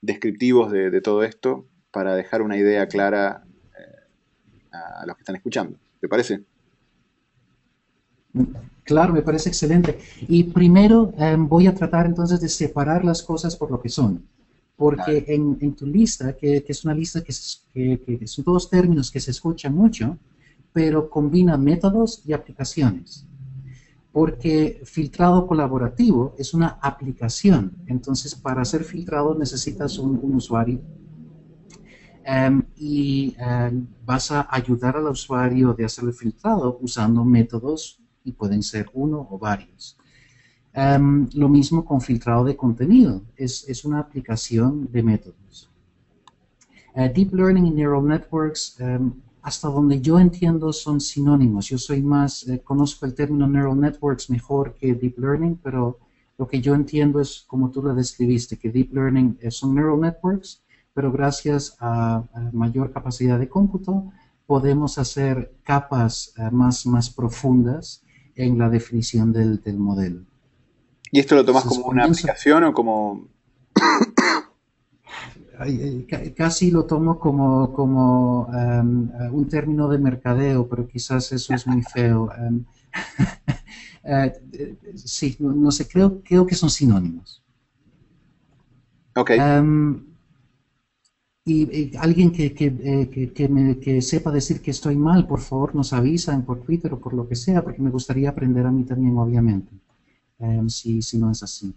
descriptivos 0.00 0.70
de, 0.70 1.00
todo 1.00 1.24
esto 1.24 1.66
para 1.90 2.14
dejar 2.14 2.40
una 2.40 2.56
idea 2.56 2.86
clara 2.86 3.42
eh, 3.76 4.70
a 4.70 5.04
los 5.04 5.16
que 5.16 5.22
están 5.22 5.34
escuchando. 5.34 5.76
¿Te 6.00 6.06
parece? 6.06 6.44
Claro, 8.84 9.14
me 9.14 9.22
parece 9.22 9.48
excelente. 9.48 9.98
Y 10.28 10.44
primero 10.44 11.14
em, 11.16 11.48
voy 11.48 11.66
a 11.66 11.74
tratar 11.74 12.06
entonces 12.06 12.40
de 12.40 12.48
separar 12.48 13.04
las 13.04 13.22
cosas 13.22 13.56
por 13.56 13.70
lo 13.70 13.80
que 13.80 13.88
son. 13.88 14.22
Porque 14.76 15.24
en, 15.28 15.74
tu 15.74 15.86
lista, 15.86 16.36
que, 16.36 16.64
es 16.66 16.84
una 16.84 16.94
lista 16.94 17.22
que, 17.22 18.00
que, 18.00 18.26
son 18.26 18.44
todos 18.44 18.68
términos 18.68 19.10
que 19.10 19.20
se 19.20 19.30
escuchan 19.30 19.74
mucho, 19.74 20.18
pero 20.72 21.08
combina 21.08 21.56
métodos 21.56 22.22
y 22.26 22.32
aplicaciones. 22.32 23.24
Porque 24.12 24.82
filtrado 24.84 25.46
colaborativo 25.46 26.34
es 26.38 26.52
una 26.54 26.78
aplicación. 26.82 27.72
Entonces, 27.86 28.34
para 28.34 28.64
ser 28.64 28.84
filtrado 28.84 29.34
necesitas 29.34 29.98
un, 29.98 30.18
usuario 30.34 30.80
em, 32.24 32.62
y 32.76 33.34
em, 33.38 33.86
vas 34.04 34.30
a 34.30 34.46
ayudar 34.50 34.96
al 34.96 35.06
usuario 35.06 35.72
de 35.72 35.84
hacer 35.84 36.04
el 36.04 36.12
filtrado 36.12 36.78
usando 36.82 37.24
métodos 37.24 38.03
y 38.24 38.32
pueden 38.32 38.62
ser 38.62 38.90
uno 38.94 39.26
o 39.30 39.38
varios. 39.38 39.96
Lo 41.34 41.48
mismo 41.48 41.84
con 41.84 42.00
filtrado 42.00 42.44
de 42.44 42.56
contenido, 42.56 43.22
es, 43.36 43.68
es 43.68 43.84
una 43.84 44.00
aplicación 44.00 44.90
de 44.90 45.02
métodos. 45.02 45.70
Eh, 46.96 47.12
deep 47.14 47.32
Learning 47.32 47.66
y 47.66 47.70
Neural 47.70 48.06
Networks 48.06 48.76
hasta 49.44 49.68
donde 49.68 50.00
yo 50.00 50.18
entiendo 50.18 50.72
son 50.72 51.02
sinónimos. 51.02 51.68
Yo 51.68 51.76
soy 51.76 52.00
más, 52.00 52.48
eh, 52.48 52.62
conozco 52.64 53.04
el 53.04 53.14
término 53.14 53.46
neural 53.46 53.78
networks 53.78 54.30
mejor 54.30 54.74
que 54.74 54.94
deep 54.94 55.18
learning, 55.18 55.60
pero 55.62 55.98
lo 56.38 56.48
que 56.48 56.62
yo 56.62 56.74
entiendo 56.74 57.20
es 57.20 57.44
como 57.46 57.70
tú 57.70 57.82
lo 57.82 57.94
describiste, 57.94 58.56
que 58.56 58.70
deep 58.70 58.94
learning 58.94 59.36
eh, 59.42 59.50
son 59.50 59.74
neural 59.74 60.00
networks, 60.00 60.62
pero 60.94 61.12
gracias 61.12 61.76
a, 61.78 62.24
mayor 62.52 62.90
capacidad 62.90 63.38
de 63.38 63.50
cómputo 63.50 64.10
podemos 64.46 64.96
hacer 64.96 65.54
capas 65.62 66.32
eh, 66.38 66.48
más, 66.50 66.86
más 66.86 67.10
profundas 67.10 68.02
en 68.36 68.58
la 68.58 68.68
definición 68.68 69.32
del, 69.32 69.60
modelo. 69.78 70.20
¿Y 71.10 71.20
esto 71.20 71.34
lo 71.34 71.44
tomas 71.44 71.64
como 71.64 71.86
una 71.86 72.04
aplicación 72.04 72.64
o 72.64 72.72
como 72.72 73.28
casi 76.36 76.70
lo 76.70 76.84
tomo 76.84 77.18
como, 77.18 77.72
como 77.72 78.48
em, 78.52 79.10
un 79.32 79.48
término 79.48 79.88
de 79.88 79.98
mercadeo, 79.98 80.68
pero 80.68 80.88
quizás 80.88 81.30
eso 81.32 81.54
es 81.54 81.66
muy 81.66 81.82
feo. 81.82 82.30
Em, 82.36 82.64
eh, 84.04 84.32
sí, 84.96 85.36
no, 85.38 85.70
sé, 85.70 85.86
creo, 85.86 86.20
creo 86.22 86.46
que 86.46 86.54
son 86.54 86.70
sinónimos. 86.70 87.42
Ok. 89.14 89.30
Em, 89.30 90.13
y, 91.46 91.94
alguien 91.98 92.32
que, 92.32 92.54
que, 92.54 92.66
eh, 92.66 93.10
que, 93.10 93.78
que, 93.78 94.02
sepa 94.02 94.30
decir 94.30 94.62
que 94.62 94.70
estoy 94.70 94.96
mal, 94.96 95.26
por 95.26 95.40
favor, 95.40 95.74
nos 95.74 95.92
avisan 95.92 96.44
por 96.44 96.62
Twitter 96.62 96.94
o 96.94 96.98
por 96.98 97.12
lo 97.12 97.28
que 97.28 97.36
sea, 97.36 97.62
porque 97.62 97.82
me 97.82 97.90
gustaría 97.90 98.30
aprender 98.30 98.64
a 98.64 98.70
mí 98.70 98.84
también, 98.84 99.18
obviamente, 99.18 99.70
si, 100.68 101.02
si 101.02 101.18
no 101.18 101.30
es 101.30 101.42
así. 101.42 101.74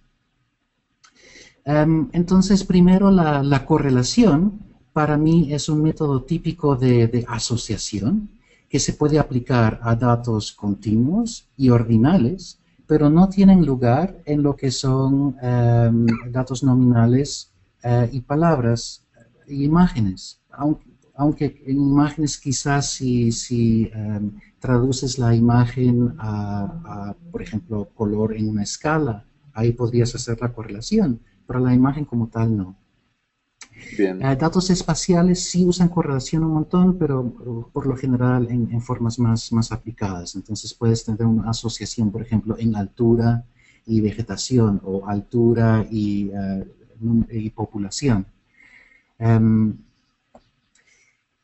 Em, 1.65 2.07
entonces, 2.13 2.63
primero 2.63 3.11
la, 3.11 3.65
correlación 3.65 4.59
para 4.93 5.17
mí 5.17 5.53
es 5.53 5.67
un 5.67 5.83
método 5.83 6.23
típico 6.23 6.77
de, 6.77 7.25
asociación 7.27 8.29
que 8.69 8.79
se 8.79 8.93
puede 8.93 9.19
aplicar 9.19 9.81
a 9.83 9.95
datos 9.95 10.53
continuos 10.53 11.49
y 11.57 11.69
ordinales, 11.69 12.59
pero 12.85 13.09
no 13.09 13.27
tienen 13.27 13.65
lugar 13.65 14.21
en 14.25 14.43
lo 14.43 14.55
que 14.55 14.71
son 14.71 15.35
em, 15.41 16.05
datos 16.31 16.63
nominales 16.63 17.51
eh, 17.83 18.09
y 18.13 18.21
palabras 18.21 19.03
imágenes. 19.47 20.41
Aunque, 21.15 21.63
en 21.65 21.77
imágenes 21.77 22.37
quizás 22.37 22.91
si, 22.91 23.89
em, 23.93 24.31
traduces 24.59 25.17
la 25.17 25.35
imagen 25.35 26.15
a, 26.19 27.15
por 27.31 27.41
ejemplo, 27.41 27.89
color 27.95 28.35
en 28.35 28.49
una 28.49 28.63
escala, 28.63 29.25
ahí 29.53 29.71
podrías 29.71 30.13
hacer 30.13 30.39
la 30.41 30.53
correlación 30.53 31.19
pero 31.47 31.59
la 31.61 31.73
imagen 31.73 32.05
como 32.05 32.27
tal 32.27 32.55
no. 32.55 32.75
Bien. 33.97 34.21
Eh, 34.21 34.35
datos 34.35 34.69
espaciales 34.69 35.49
sí 35.49 35.65
usan 35.65 35.87
correlación 35.87 36.43
un 36.43 36.53
montón, 36.53 36.97
pero 36.97 37.69
por 37.71 37.87
lo 37.87 37.95
general 37.95 38.47
en, 38.49 38.81
formas 38.81 39.17
más, 39.17 39.51
más 39.53 39.71
aplicadas. 39.71 40.35
Entonces 40.35 40.73
puedes 40.73 41.05
tener 41.05 41.25
una 41.25 41.49
asociación, 41.49 42.11
por 42.11 42.21
ejemplo, 42.21 42.55
en 42.59 42.75
altura 42.75 43.45
y 43.85 44.01
vegetación 44.01 44.81
o 44.83 45.07
altura 45.07 45.87
y, 45.89 46.31
eh, 47.29 47.51
población. 47.55 48.25
Em, 49.19 49.73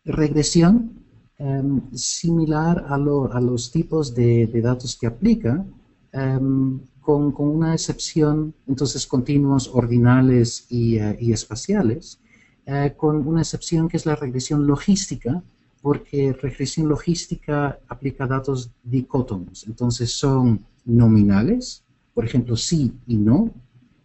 regresión, 0.05 0.91
em, 1.37 1.81
similar 1.93 2.85
a, 2.87 2.97
los 2.97 3.71
tipos 3.71 4.13
de, 4.13 4.47
datos 4.61 4.95
que 4.97 5.07
aplica, 5.07 5.65
em, 6.11 6.79
con, 7.01 7.33
una 7.37 7.73
excepción, 7.73 8.53
entonces 8.67 9.07
continuos, 9.07 9.69
ordinales 9.73 10.65
y, 10.69 10.97
eh, 10.97 11.17
espaciales, 11.33 12.19
eh, 12.65 12.93
con 12.95 13.27
una 13.27 13.41
excepción 13.41 13.89
que 13.89 13.97
es 13.97 14.05
la 14.05 14.15
regresión 14.15 14.65
logística, 14.67 15.43
porque 15.81 16.31
regresión 16.33 16.87
logística 16.87 17.77
aplica 17.89 18.25
datos 18.25 18.71
dicótomos, 18.83 19.65
entonces 19.67 20.11
son 20.11 20.65
nominales, 20.85 21.83
por 22.13 22.23
ejemplo, 22.23 22.55
sí 22.55 22.93
y 23.05 23.17
no, 23.17 23.51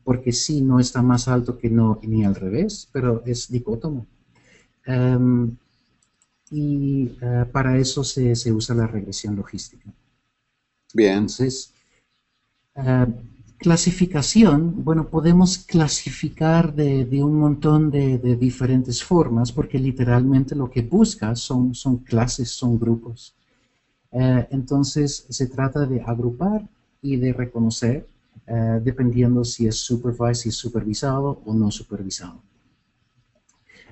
porque 0.09 0.33
sí 0.33 0.63
no 0.63 0.81
está 0.81 1.03
más 1.03 1.29
alto 1.29 1.59
que 1.59 1.69
no 1.69 2.01
ni 2.03 2.25
al 2.25 2.35
revés, 2.35 2.89
pero 2.93 3.23
es 3.27 3.53
dicótomo. 3.53 4.07
Em, 4.87 5.55
y 6.51 7.11
eh, 7.21 7.45
para 7.53 7.77
eso 7.77 8.03
se, 8.03 8.33
usa 8.51 8.75
la 8.75 8.87
regresión 8.87 9.37
logística. 9.37 9.93
Bien. 10.95 11.13
Entonces, 11.13 11.75
eh, 12.75 13.07
clasificación, 13.59 14.83
bueno, 14.83 15.11
podemos 15.11 15.59
clasificar 15.59 16.75
de, 16.75 17.23
un 17.23 17.39
montón 17.39 17.91
de, 17.91 18.17
diferentes 18.37 19.05
formas 19.05 19.53
porque 19.53 19.79
literalmente 19.79 20.55
lo 20.55 20.71
que 20.71 20.81
busca 20.81 21.37
son, 21.37 21.75
son 21.75 21.99
clases, 21.99 22.49
son 22.49 22.79
grupos. 22.79 23.35
Eh, 24.13 24.49
entonces, 24.53 25.27
se 25.29 25.49
trata 25.49 25.85
de 25.85 26.01
agrupar 26.01 26.67
y 27.03 27.17
de 27.17 27.35
reconocer 27.35 28.07
eh, 28.47 28.81
dependiendo 28.83 29.45
si 29.45 29.67
es 29.67 29.77
supervised, 29.77 30.43
si 30.43 30.49
es 30.51 30.57
supervisado 30.57 31.43
o 31.45 31.55
no 31.55 31.71
supervisado. 31.71 32.43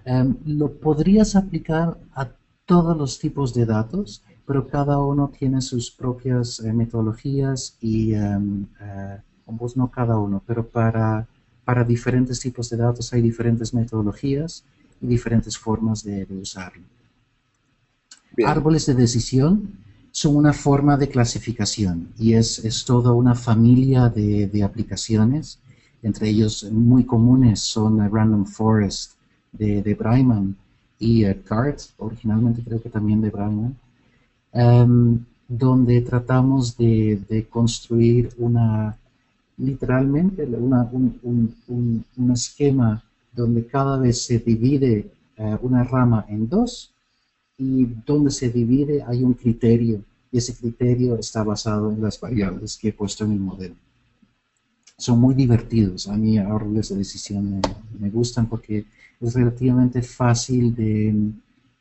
Em, 0.04 0.36
lo 0.44 0.72
podrías 0.72 1.34
aplicar 1.34 1.98
a 2.14 2.28
todos 2.64 2.96
los 2.96 3.18
tipos 3.18 3.52
de 3.54 3.66
datos, 3.66 4.22
pero 4.46 4.68
cada 4.68 4.98
uno 5.00 5.28
tiene 5.36 5.60
sus 5.60 5.90
propias 5.90 6.60
eh, 6.60 6.72
metodologías 6.72 7.76
y, 7.80 8.14
um, 8.14 8.66
no 9.74 9.90
cada 9.90 10.16
uno, 10.18 10.42
pero 10.46 10.66
para, 10.66 11.26
para 11.64 11.82
diferentes 11.84 12.38
tipos 12.40 12.70
de 12.70 12.76
datos 12.76 13.12
hay 13.12 13.22
diferentes 13.22 13.74
metodologías 13.74 14.64
y 15.00 15.06
diferentes 15.06 15.58
formas 15.58 16.04
de, 16.04 16.26
usarlo. 16.40 16.84
Árboles 18.44 18.86
de 18.86 18.94
decisión 18.94 19.85
son 20.16 20.34
una 20.34 20.54
forma 20.54 20.96
de 20.96 21.10
clasificación 21.10 22.08
y 22.18 22.32
es, 22.32 22.64
es 22.64 22.86
toda 22.86 23.12
una 23.12 23.34
familia 23.34 24.08
de, 24.08 24.46
de, 24.46 24.62
aplicaciones. 24.62 25.58
Entre 26.02 26.30
ellos 26.30 26.64
muy 26.72 27.04
comunes 27.04 27.60
son 27.60 27.98
Random 28.10 28.46
Forest 28.46 29.12
de, 29.52 29.82
de 29.82 29.94
Breiman 29.94 30.56
y 30.98 31.22
CART, 31.34 31.80
originalmente 31.98 32.62
creo 32.62 32.80
que 32.80 32.88
también 32.88 33.20
de 33.20 33.28
Breiman, 33.28 33.76
em, 34.54 35.22
donde 35.46 36.00
tratamos 36.00 36.78
de, 36.78 37.20
de, 37.28 37.44
construir 37.44 38.30
una, 38.38 38.96
literalmente, 39.58 40.44
una, 40.44 40.88
un, 40.92 41.20
un, 41.24 42.04
un, 42.16 42.30
esquema 42.30 43.02
donde 43.34 43.66
cada 43.66 43.98
vez 43.98 44.24
se 44.24 44.38
divide 44.38 45.10
uh, 45.36 45.58
una 45.60 45.84
rama 45.84 46.24
en 46.30 46.48
dos 46.48 46.95
y 47.58 47.86
donde 48.06 48.30
se 48.30 48.50
divide 48.50 49.02
hay 49.06 49.22
un 49.22 49.34
criterio 49.34 50.02
y 50.30 50.38
ese 50.38 50.54
criterio 50.54 51.16
está 51.16 51.42
basado 51.42 51.90
en 51.90 52.02
las 52.02 52.20
variables 52.20 52.76
que 52.76 52.88
he 52.88 52.92
puesto 52.92 53.24
en 53.24 53.32
el 53.32 53.40
modelo. 53.40 53.74
Son 54.98 55.18
muy 55.20 55.34
divertidos, 55.34 56.08
a 56.08 56.16
mí 56.16 56.38
árboles 56.38 56.88
de 56.88 56.96
decisión 56.96 57.60
me, 57.98 58.10
gustan 58.10 58.46
porque 58.46 58.86
es 59.20 59.34
relativamente 59.34 60.02
fácil 60.02 60.74
de, 60.74 61.32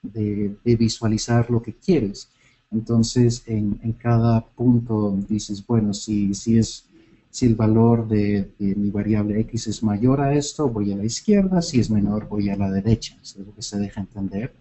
de, 0.04 0.76
visualizar 0.76 1.50
lo 1.50 1.62
que 1.62 1.74
quieres. 1.74 2.30
Entonces, 2.72 3.44
en, 3.46 3.80
en, 3.84 3.94
cada 3.94 4.46
punto 4.46 5.18
dices, 5.30 5.66
bueno, 5.66 5.94
si, 5.94 6.34
si, 6.34 6.58
es, 6.58 6.86
si 7.30 7.46
el 7.46 7.56
valor 7.56 8.08
de, 8.08 8.50
mi 8.60 8.90
variable 8.90 9.40
x 9.42 9.68
es 9.68 9.82
mayor 9.82 10.20
a 10.20 10.34
esto, 10.34 10.68
voy 10.68 10.92
a 10.92 10.98
la 10.98 11.06
izquierda, 11.06 11.62
si 11.62 11.80
es 11.80 11.90
menor, 11.90 12.28
voy 12.28 12.50
a 12.50 12.58
la 12.58 12.70
derecha. 12.70 13.18
Es 13.22 13.38
lo 13.38 13.54
que 13.56 13.62
se 13.62 13.80
deja 13.80 14.02
entender. 14.02 14.54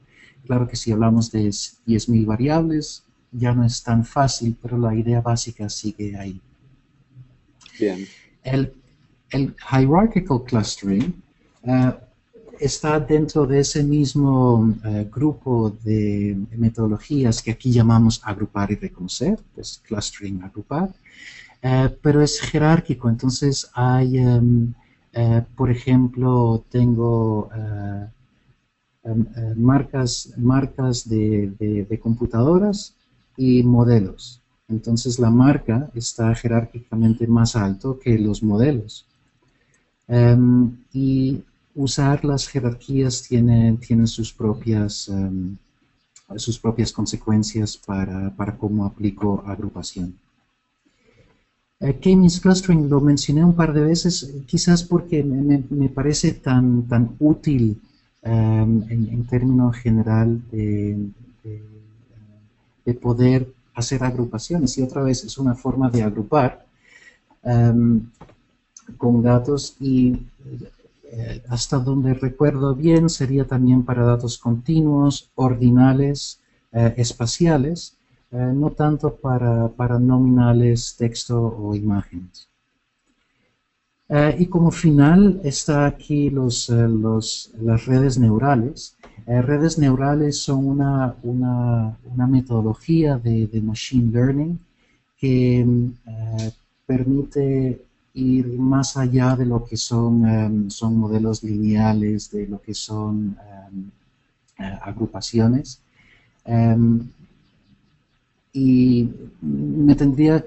Claro 0.47 0.69
que 0.69 0.77
si 0.77 0.93
hablamos 0.93 1.31
de 1.33 1.49
10.000 1.49 2.27
variables, 2.27 3.05
ya 3.33 3.53
no 3.55 3.65
es 3.65 3.83
tan 3.83 4.05
fácil, 4.05 4.57
pero 4.61 4.79
la 4.79 4.95
idea 4.95 5.21
básica 5.21 5.69
sigue 5.69 6.17
ahí. 6.17 6.41
Bien. 7.79 8.07
El, 8.43 8.73
el 9.31 9.55
hierarchical 9.71 10.45
clustering 10.45 11.23
eh, 11.65 11.93
está 12.61 13.01
dentro 13.01 13.47
de 13.47 13.61
ese 13.61 13.83
mismo 13.83 14.75
eh, 14.85 15.09
grupo 15.13 15.71
de 15.83 16.37
metodologías 16.57 17.43
que 17.43 17.51
aquí 17.51 17.73
llamamos 17.73 18.21
agrupar 18.23 18.71
y 18.71 18.77
reconocer, 18.77 19.39
pues 19.55 19.83
clustering, 19.85 20.43
agrupar, 20.43 20.91
eh, 21.63 21.89
pero 22.01 22.23
es 22.23 22.41
jerárquico, 22.41 23.09
entonces 23.09 23.69
hay, 23.75 24.19
em, 24.19 24.73
por 25.57 25.71
ejemplo, 25.71 26.65
tengo 26.71 27.49
marcas, 29.57 30.33
marcas 30.37 31.09
de, 31.09 31.99
computadoras 32.03 32.95
y 33.37 33.63
modelos. 33.63 34.41
Entonces 34.69 35.19
la 35.19 35.31
marca 35.31 35.91
está 35.95 36.35
jerárquicamente 36.35 37.27
más 37.27 37.55
alto 37.57 37.99
que 37.99 38.19
los 38.19 38.43
modelos. 38.43 39.07
Em, 40.09 40.77
y 40.93 41.43
usar 41.75 42.25
las 42.25 42.49
jerarquías 42.49 43.23
tiene, 43.23 43.79
sus, 44.07 44.33
propias, 44.33 45.09
em, 45.09 45.57
sus 46.37 46.59
propias 46.59 46.93
consecuencias 46.93 47.77
para, 47.77 48.57
cómo 48.59 48.85
aplico 48.85 49.43
agrupación. 49.47 50.15
Eh, 51.81 51.99
K-means 52.01 52.41
clustering 52.41 52.89
lo 52.89 53.01
mencioné 53.01 53.45
un 53.45 53.55
par 53.55 53.73
de 53.75 53.83
veces, 53.83 54.33
quizás 54.47 54.83
porque 54.85 55.23
me, 55.23 55.89
parece 55.89 56.33
tan, 56.33 56.87
tan 56.89 57.17
útil 57.19 57.81
en, 58.25 59.27
términos 59.27 59.77
general 59.77 60.43
de 60.51 61.11
de 62.85 62.95
poder 62.95 63.53
hacer 63.75 64.05
agrupaciones. 64.05 64.77
Y 64.79 64.83
otra 64.83 65.03
vez 65.03 65.25
es 65.25 65.39
una 65.39 65.55
forma 65.55 65.91
de 65.91 66.03
agrupar 66.03 66.65
con 68.99 69.23
datos 69.23 69.77
y 69.81 70.27
eh, 71.05 71.43
hasta 71.49 71.79
donde 71.79 72.15
recuerdo 72.15 72.75
bien 72.75 73.09
sería 73.09 73.47
también 73.47 73.85
para 73.85 74.05
datos 74.05 74.39
continuos, 74.39 75.31
ordinales, 75.35 76.41
eh, 76.73 76.95
espaciales, 76.97 77.97
eh, 78.33 78.53
no 78.55 78.71
tanto 78.71 79.15
para, 79.15 79.69
para, 79.69 79.99
nominales, 79.99 80.97
texto 80.97 81.41
o 81.41 81.75
imágenes. 81.75 82.49
Y 84.39 84.47
como 84.47 84.71
final 84.71 85.41
está 85.43 85.87
aquí 85.87 86.31
los, 86.31 86.69
los, 86.69 87.51
las 87.61 87.85
redes 87.87 88.17
neurales, 88.17 88.97
eh, 89.27 89.41
redes 89.41 89.79
neurales 89.79 90.39
son 90.39 90.67
una, 90.67 91.17
metodología 92.29 93.17
de, 93.17 93.49
machine 93.63 94.13
learning 94.13 94.59
que 95.19 95.61
eh, 95.61 96.53
permite 96.87 97.83
ir 98.15 98.47
más 98.59 98.97
allá 98.97 99.35
de 99.35 99.47
lo 99.47 99.65
que 99.65 99.77
son, 99.77 100.71
son 100.71 100.99
modelos 100.99 101.43
lineales, 101.43 102.31
de 102.31 102.47
lo 102.47 102.61
que 102.61 102.75
son 102.75 103.37
eh, 104.59 104.79
agrupaciones. 104.83 105.81
Y 108.55 109.11
me 109.43 109.95
tendría 109.95 110.43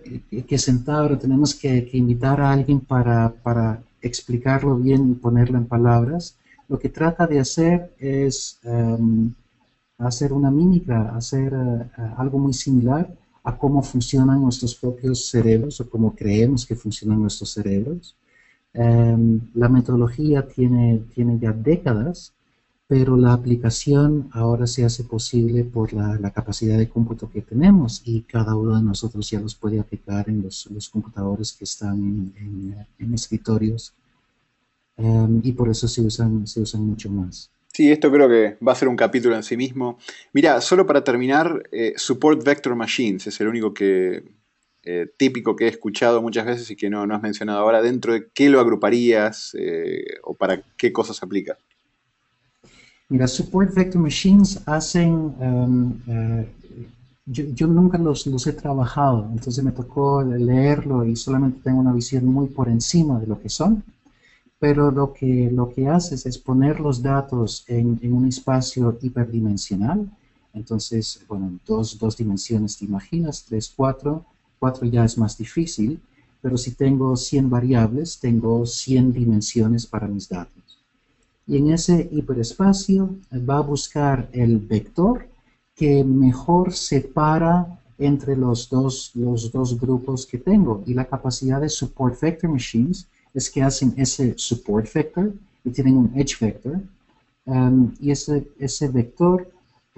que 0.47 0.57
sentar 0.57 1.11
o 1.11 1.17
tenemos 1.19 1.53
que, 1.53 1.87
invitar 1.93 2.41
a 2.41 2.51
alguien 2.51 2.79
para, 2.79 3.29
para 3.43 3.83
explicarlo 4.01 4.77
bien 4.77 5.11
y 5.11 5.13
ponerlo 5.13 5.59
en 5.59 5.65
palabras 5.65 6.37
lo 6.67 6.77
que 6.77 6.89
trata 6.89 7.25
de 7.27 7.39
hacer 7.39 7.93
es 7.97 8.59
em, 8.63 9.33
hacer 9.97 10.33
una 10.33 10.51
mímica, 10.51 11.15
hacer 11.15 11.53
eh, 11.53 12.01
algo 12.17 12.39
muy 12.39 12.53
similar 12.53 13.09
a 13.43 13.57
cómo 13.57 13.81
funcionan 13.81 14.41
nuestros 14.41 14.75
propios 14.75 15.27
cerebros 15.27 15.79
o 15.79 15.89
cómo 15.89 16.13
creemos 16.13 16.65
que 16.65 16.75
funcionan 16.75 17.21
nuestros 17.21 17.51
cerebros. 17.51 18.15
Em, 18.73 19.39
la 19.53 19.69
metodología 19.69 20.45
tiene, 20.47 21.03
tiene 21.15 21.39
ya 21.39 21.53
décadas, 21.53 22.33
pero 22.87 23.17
la 23.17 23.33
aplicación 23.33 24.29
ahora 24.31 24.65
se 24.65 24.85
hace 24.85 25.03
posible 25.03 25.63
por 25.63 25.93
la, 25.93 26.31
capacidad 26.31 26.77
de 26.77 26.89
cómputo 26.89 27.29
que 27.29 27.41
tenemos 27.41 28.01
y 28.05 28.21
cada 28.21 28.55
uno 28.55 28.75
de 28.75 28.83
nosotros 28.83 29.29
ya 29.29 29.39
los 29.39 29.55
puede 29.55 29.79
aplicar 29.79 30.29
en 30.29 30.41
los, 30.43 30.89
computadores 30.91 31.53
que 31.53 31.65
están 31.65 32.33
en 32.99 33.13
escritorios 33.13 33.93
Em, 34.97 35.41
y 35.43 35.51
por 35.51 35.69
eso 35.69 35.87
se 35.87 36.01
usan, 36.01 36.47
se 36.47 36.59
usan 36.61 36.81
mucho 36.81 37.09
más. 37.09 37.51
Sí, 37.71 37.91
esto 37.91 38.11
creo 38.11 38.27
que 38.27 38.57
va 38.65 38.71
a 38.71 38.75
ser 38.75 38.87
un 38.87 38.95
capítulo 38.95 39.35
en 39.35 39.43
sí 39.43 39.55
mismo. 39.55 39.99
Mira, 40.33 40.59
solo 40.61 40.87
para 40.87 41.03
terminar, 41.03 41.69
eh, 41.71 41.93
Support 41.95 42.43
Vector 42.43 42.75
Machines 42.75 43.27
es 43.27 43.39
el 43.39 43.47
único 43.47 43.73
que 43.73 44.23
eh, 44.83 45.07
típico 45.17 45.55
que 45.55 45.65
he 45.65 45.67
escuchado 45.67 46.21
muchas 46.21 46.45
veces 46.47 46.71
y 46.71 46.75
que 46.75 46.89
no, 46.89 47.05
no 47.05 47.15
has 47.15 47.21
mencionado 47.21 47.59
ahora. 47.59 47.83
¿Dentro 47.83 48.13
de 48.13 48.27
qué 48.33 48.49
lo 48.49 48.59
agruparías 48.59 49.55
eh, 49.59 50.05
o 50.23 50.33
para 50.33 50.63
qué 50.77 50.91
cosas 50.91 51.21
aplica? 51.21 51.57
Mira, 53.09 53.27
Support 53.27 53.73
Vector 53.73 54.01
Machines 54.01 54.61
hacen... 54.65 55.33
Em, 55.39 55.93
yo, 57.25 57.43
yo, 57.53 57.67
nunca 57.67 57.97
los, 57.97 58.25
los 58.27 58.47
he 58.47 58.53
trabajado, 58.53 59.27
entonces 59.33 59.61
me 59.61 59.73
tocó 59.73 60.23
leerlo 60.23 61.03
y 61.05 61.15
solamente 61.17 61.59
tengo 61.61 61.81
una 61.81 61.91
visión 61.91 62.25
muy 62.25 62.47
por 62.47 62.69
encima 62.69 63.19
de 63.19 63.27
lo 63.27 63.37
que 63.41 63.49
son 63.49 63.83
pero 64.59 64.91
lo 64.91 65.13
que, 65.13 65.49
lo 65.51 65.69
que 65.73 65.87
haces 65.87 66.25
es 66.25 66.37
poner 66.37 66.79
los 66.79 67.01
datos 67.01 67.63
en, 67.67 67.99
en 68.01 68.13
un 68.13 68.27
espacio 68.27 68.97
hiperdimensional. 69.01 70.09
Entonces, 70.53 71.21
bueno, 71.27 71.59
dos, 71.65 71.97
dos 71.99 72.17
dimensiones 72.17 72.77
te 72.77 72.85
imaginas, 72.85 73.45
tres, 73.45 73.71
cuatro, 73.75 74.25
cuatro 74.59 74.87
ya 74.87 75.05
es 75.05 75.17
más 75.17 75.37
difícil. 75.37 75.99
pero 76.41 76.57
si 76.57 76.71
tengo 76.71 77.15
100 77.15 77.49
variables, 77.49 78.19
tengo 78.19 78.65
100 78.65 79.11
dimensiones 79.13 79.85
para 79.85 80.07
mis 80.07 80.29
datos. 80.29 80.66
Y 81.47 81.57
en 81.57 81.71
ese 81.71 82.09
hiperespacio 82.11 83.15
va 83.49 83.57
a 83.57 83.61
buscar 83.61 84.29
el 84.33 84.59
vector 84.59 85.27
que 85.75 86.03
mejor 86.03 86.73
separa 86.73 87.79
entre 87.97 88.35
los 88.35 88.69
dos, 88.69 89.11
los 89.15 89.51
dos 89.51 89.79
grupos 89.79 90.25
que 90.25 90.37
tengo. 90.37 90.83
Y 90.85 90.93
la 90.93 91.05
capacidad 91.05 91.61
de 91.61 91.69
support 91.69 92.19
vector 92.19 92.49
machines 92.49 93.07
es 93.33 93.49
que 93.49 93.63
hacen 93.63 93.93
ese 93.97 94.33
support 94.37 94.91
vector 94.93 95.33
y 95.63 95.69
tienen 95.71 95.97
un 95.97 96.11
edge 96.15 96.39
vector. 96.39 96.81
Um, 97.45 97.93
y 98.01 98.11
ese, 98.11 98.45
ese 98.59 98.89
vector 98.89 99.47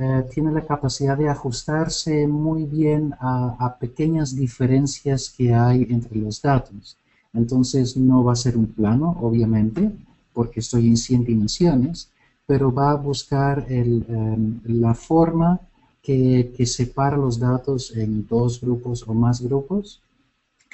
eh, 0.02 0.26
tiene 0.34 0.54
la 0.54 0.66
capacidad 0.66 1.18
de 1.18 1.28
ajustarse 1.28 2.26
muy 2.26 2.64
bien 2.66 3.14
a, 3.20 3.76
pequeñas 3.82 4.34
diferencias 4.34 5.30
que 5.30 5.54
hay 5.54 5.86
entre 5.90 6.20
los 6.20 6.42
datos. 6.42 6.96
Entonces 7.34 7.98
no 7.98 8.24
va 8.24 8.32
a 8.32 8.38
ser 8.38 8.56
un 8.56 8.68
plano, 8.68 9.18
obviamente, 9.20 9.92
porque 10.40 10.62
estoy 10.62 10.88
en 10.88 10.96
100 10.96 11.26
dimensiones, 11.26 12.10
pero 12.46 12.74
va 12.74 12.92
a 12.92 12.96
buscar 12.96 13.66
em, 13.68 14.62
la 14.64 14.94
forma 14.94 15.60
que, 16.02 16.54
separa 16.66 17.18
los 17.18 17.40
datos 17.40 17.94
en 17.94 18.26
dos 18.26 18.62
grupos 18.62 19.04
o 19.06 19.14
más 19.14 19.42
grupos 19.42 20.02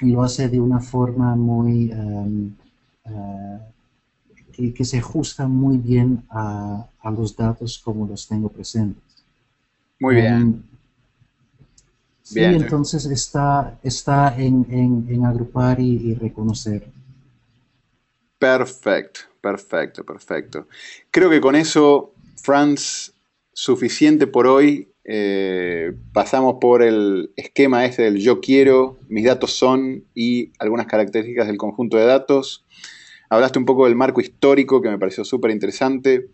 y 0.00 0.12
lo 0.12 0.22
hace 0.22 0.48
de 0.48 0.60
una 0.60 0.78
forma 0.78 1.34
muy 1.34 1.90
em, 1.90 2.52
eh, 3.06 4.72
que, 4.72 4.84
se 4.84 4.98
ajusta 4.98 5.48
muy 5.48 5.78
bien 5.78 6.22
a, 6.30 6.86
a 7.00 7.10
los 7.10 7.34
datos 7.34 7.80
como 7.84 8.06
los 8.06 8.28
tengo 8.28 8.48
presentes. 8.48 9.02
Muy 9.98 10.14
bien. 10.14 10.62
sí, 12.22 12.38
entonces 12.38 13.04
está, 13.06 13.80
está 13.82 14.32
en, 14.38 15.24
agrupar 15.24 15.80
y, 15.80 16.14
reconocer. 16.14 16.95
Perfecto, 18.38 19.20
perfecto, 19.40 20.04
perfecto. 20.04 20.68
Creo 21.10 21.30
que 21.30 21.40
con 21.40 21.56
eso, 21.56 22.14
Franz, 22.36 23.12
suficiente 23.52 24.26
por 24.26 24.46
hoy. 24.46 24.92
Eh, 25.08 25.92
pasamos 26.12 26.56
por 26.60 26.82
el 26.82 27.30
esquema 27.36 27.84
este 27.84 28.02
del 28.02 28.18
yo 28.18 28.40
quiero, 28.40 28.98
mis 29.08 29.24
datos 29.24 29.52
son 29.52 30.04
y 30.16 30.50
algunas 30.58 30.86
características 30.86 31.46
del 31.46 31.56
conjunto 31.56 31.96
de 31.96 32.06
datos. 32.06 32.64
Hablaste 33.30 33.58
un 33.58 33.64
poco 33.64 33.86
del 33.86 33.94
marco 33.94 34.20
histórico 34.20 34.82
que 34.82 34.90
me 34.90 34.98
pareció 34.98 35.24
súper 35.24 35.52
interesante. 35.52 36.28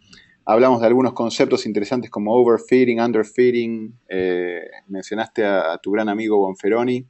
Hablamos 0.45 0.81
de 0.81 0.87
algunos 0.87 1.12
conceptos 1.12 1.67
interesantes 1.67 2.11
como 2.11 2.35
overfitting, 2.35 3.01
underfitting. 3.01 3.95
Eh, 4.09 4.62
mencionaste 4.88 5.45
a, 5.45 5.79
tu 5.79 5.93
gran 5.93 6.09
amigo 6.09 6.38
Bonferoni. 6.38 7.07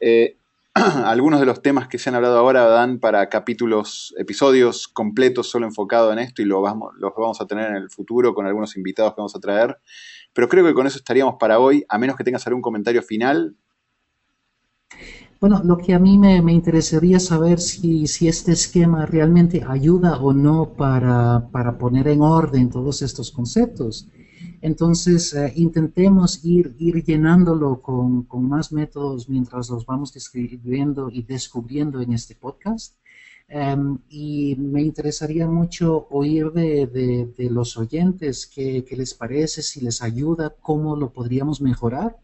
Eh, 0.00 0.36
algunos 1.04 1.40
de 1.40 1.46
los 1.46 1.62
temas 1.62 1.88
que 1.88 1.98
se 1.98 2.08
han 2.08 2.14
hablado 2.14 2.38
ahora 2.38 2.64
dan 2.64 2.98
para 2.98 3.28
capítulos, 3.28 4.14
episodios 4.18 4.88
completos 4.88 5.50
solo 5.50 5.66
enfocados 5.66 6.12
en 6.12 6.20
esto 6.20 6.42
y 6.42 6.44
lo 6.44 6.60
vamos, 6.60 6.94
los 6.98 7.12
vamos 7.16 7.40
a 7.40 7.46
tener 7.46 7.70
en 7.70 7.76
el 7.76 7.90
futuro 7.90 8.34
con 8.34 8.46
algunos 8.46 8.76
invitados 8.76 9.12
que 9.12 9.20
vamos 9.20 9.34
a 9.34 9.40
traer. 9.40 9.78
Pero 10.32 10.48
creo 10.48 10.64
que 10.64 10.74
con 10.74 10.86
eso 10.86 10.98
estaríamos 10.98 11.36
para 11.38 11.58
hoy, 11.58 11.84
a 11.88 11.98
menos 11.98 12.16
que 12.16 12.24
tengas 12.24 12.46
algún 12.46 12.62
comentario 12.62 13.02
final. 13.02 13.56
Bueno, 15.40 15.60
lo 15.64 15.78
que 15.78 15.94
a 15.94 15.98
mí 15.98 16.18
me, 16.18 16.52
interesaría 16.52 17.20
saber 17.20 17.60
si, 17.60 18.06
si, 18.08 18.26
este 18.26 18.52
esquema 18.52 19.06
realmente 19.06 19.64
ayuda 19.66 20.18
o 20.20 20.32
no 20.32 20.74
para, 20.76 21.48
poner 21.78 22.08
en 22.08 22.22
orden 22.22 22.70
todos 22.70 23.02
estos 23.02 23.30
conceptos. 23.30 24.08
Entonces, 24.60 25.34
eh, 25.34 25.52
intentemos 25.56 26.44
ir, 26.44 26.74
ir 26.78 27.04
llenándolo 27.04 27.80
con, 27.80 28.26
más 28.48 28.72
métodos 28.72 29.28
mientras 29.28 29.70
los 29.70 29.86
vamos 29.86 30.12
describiendo 30.12 31.10
y 31.10 31.22
descubriendo 31.22 32.00
en 32.00 32.12
este 32.12 32.34
podcast. 32.34 32.96
Em, 33.48 33.98
y 34.10 34.56
me 34.56 34.82
interesaría 34.82 35.46
mucho 35.46 36.06
oír 36.10 36.52
de, 36.52 37.48
los 37.50 37.76
oyentes 37.78 38.46
qué, 38.46 38.84
qué 38.84 38.96
les 38.96 39.14
parece, 39.14 39.62
si 39.62 39.80
les 39.80 40.02
ayuda, 40.02 40.54
cómo 40.60 40.96
lo 40.96 41.12
podríamos 41.12 41.60
mejorar 41.60 42.16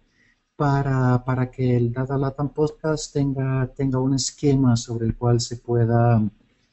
para, 0.57 1.25
para 1.25 1.51
que 1.51 1.77
el 1.77 1.93
Data 1.93 2.17
Latam 2.19 2.51
Podcast 2.51 3.13
tenga, 3.13 3.67
tenga 3.75 3.99
un 4.01 4.15
esquema 4.15 4.77
sobre 4.77 5.07
el 5.07 5.17
cual 5.17 5.41
se 5.41 5.57
pueda, 5.57 6.23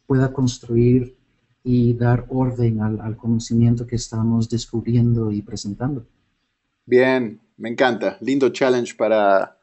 pueda 0.05 0.31
construir 0.33 1.17
y 1.63 1.93
dar 1.93 2.25
orden 2.29 2.81
al, 2.81 2.99
al 3.01 3.17
conocimiento 3.17 3.85
que 3.85 3.95
estamos 3.95 4.49
descubriendo 4.49 5.31
y 5.31 5.41
presentando. 5.41 6.05
Bien, 6.85 7.39
me 7.57 7.69
encanta. 7.69 8.17
Lindo 8.21 8.49
challenge 8.49 8.95
para, 8.95 9.57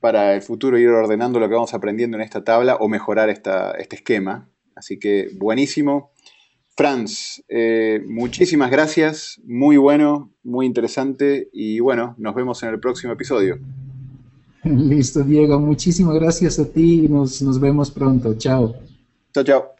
para 0.00 0.34
el 0.34 0.42
futuro 0.42 0.78
ir 0.78 0.88
ordenando 0.88 1.38
lo 1.38 1.48
que 1.48 1.54
vamos 1.54 1.74
aprendiendo 1.74 2.16
en 2.16 2.22
esta 2.22 2.42
tabla 2.42 2.76
o 2.76 2.88
mejorar 2.88 3.28
esta, 3.28 3.72
este 3.72 3.96
esquema. 3.96 4.48
Así 4.74 4.98
que 4.98 5.30
buenísimo. 5.36 6.10
Franz, 6.76 7.42
eh, 7.48 8.02
muchísimas 8.06 8.70
gracias, 8.70 9.40
muy 9.44 9.76
bueno, 9.76 10.32
muy 10.42 10.64
interesante 10.64 11.50
y 11.52 11.78
bueno, 11.80 12.14
nos 12.16 12.34
vemos 12.34 12.62
en 12.62 12.70
el 12.70 12.80
próximo 12.80 13.12
episodio. 13.12 13.58
Listo, 14.64 15.22
Diego, 15.22 15.60
muchísimas 15.60 16.14
gracias 16.14 16.58
a 16.58 16.64
ti 16.64 17.04
y 17.04 17.08
nos, 17.08 17.42
nos 17.42 17.60
vemos 17.60 17.90
pronto. 17.90 18.34
Chao. 18.38 18.74
Chao, 19.34 19.44
chao. 19.44 19.79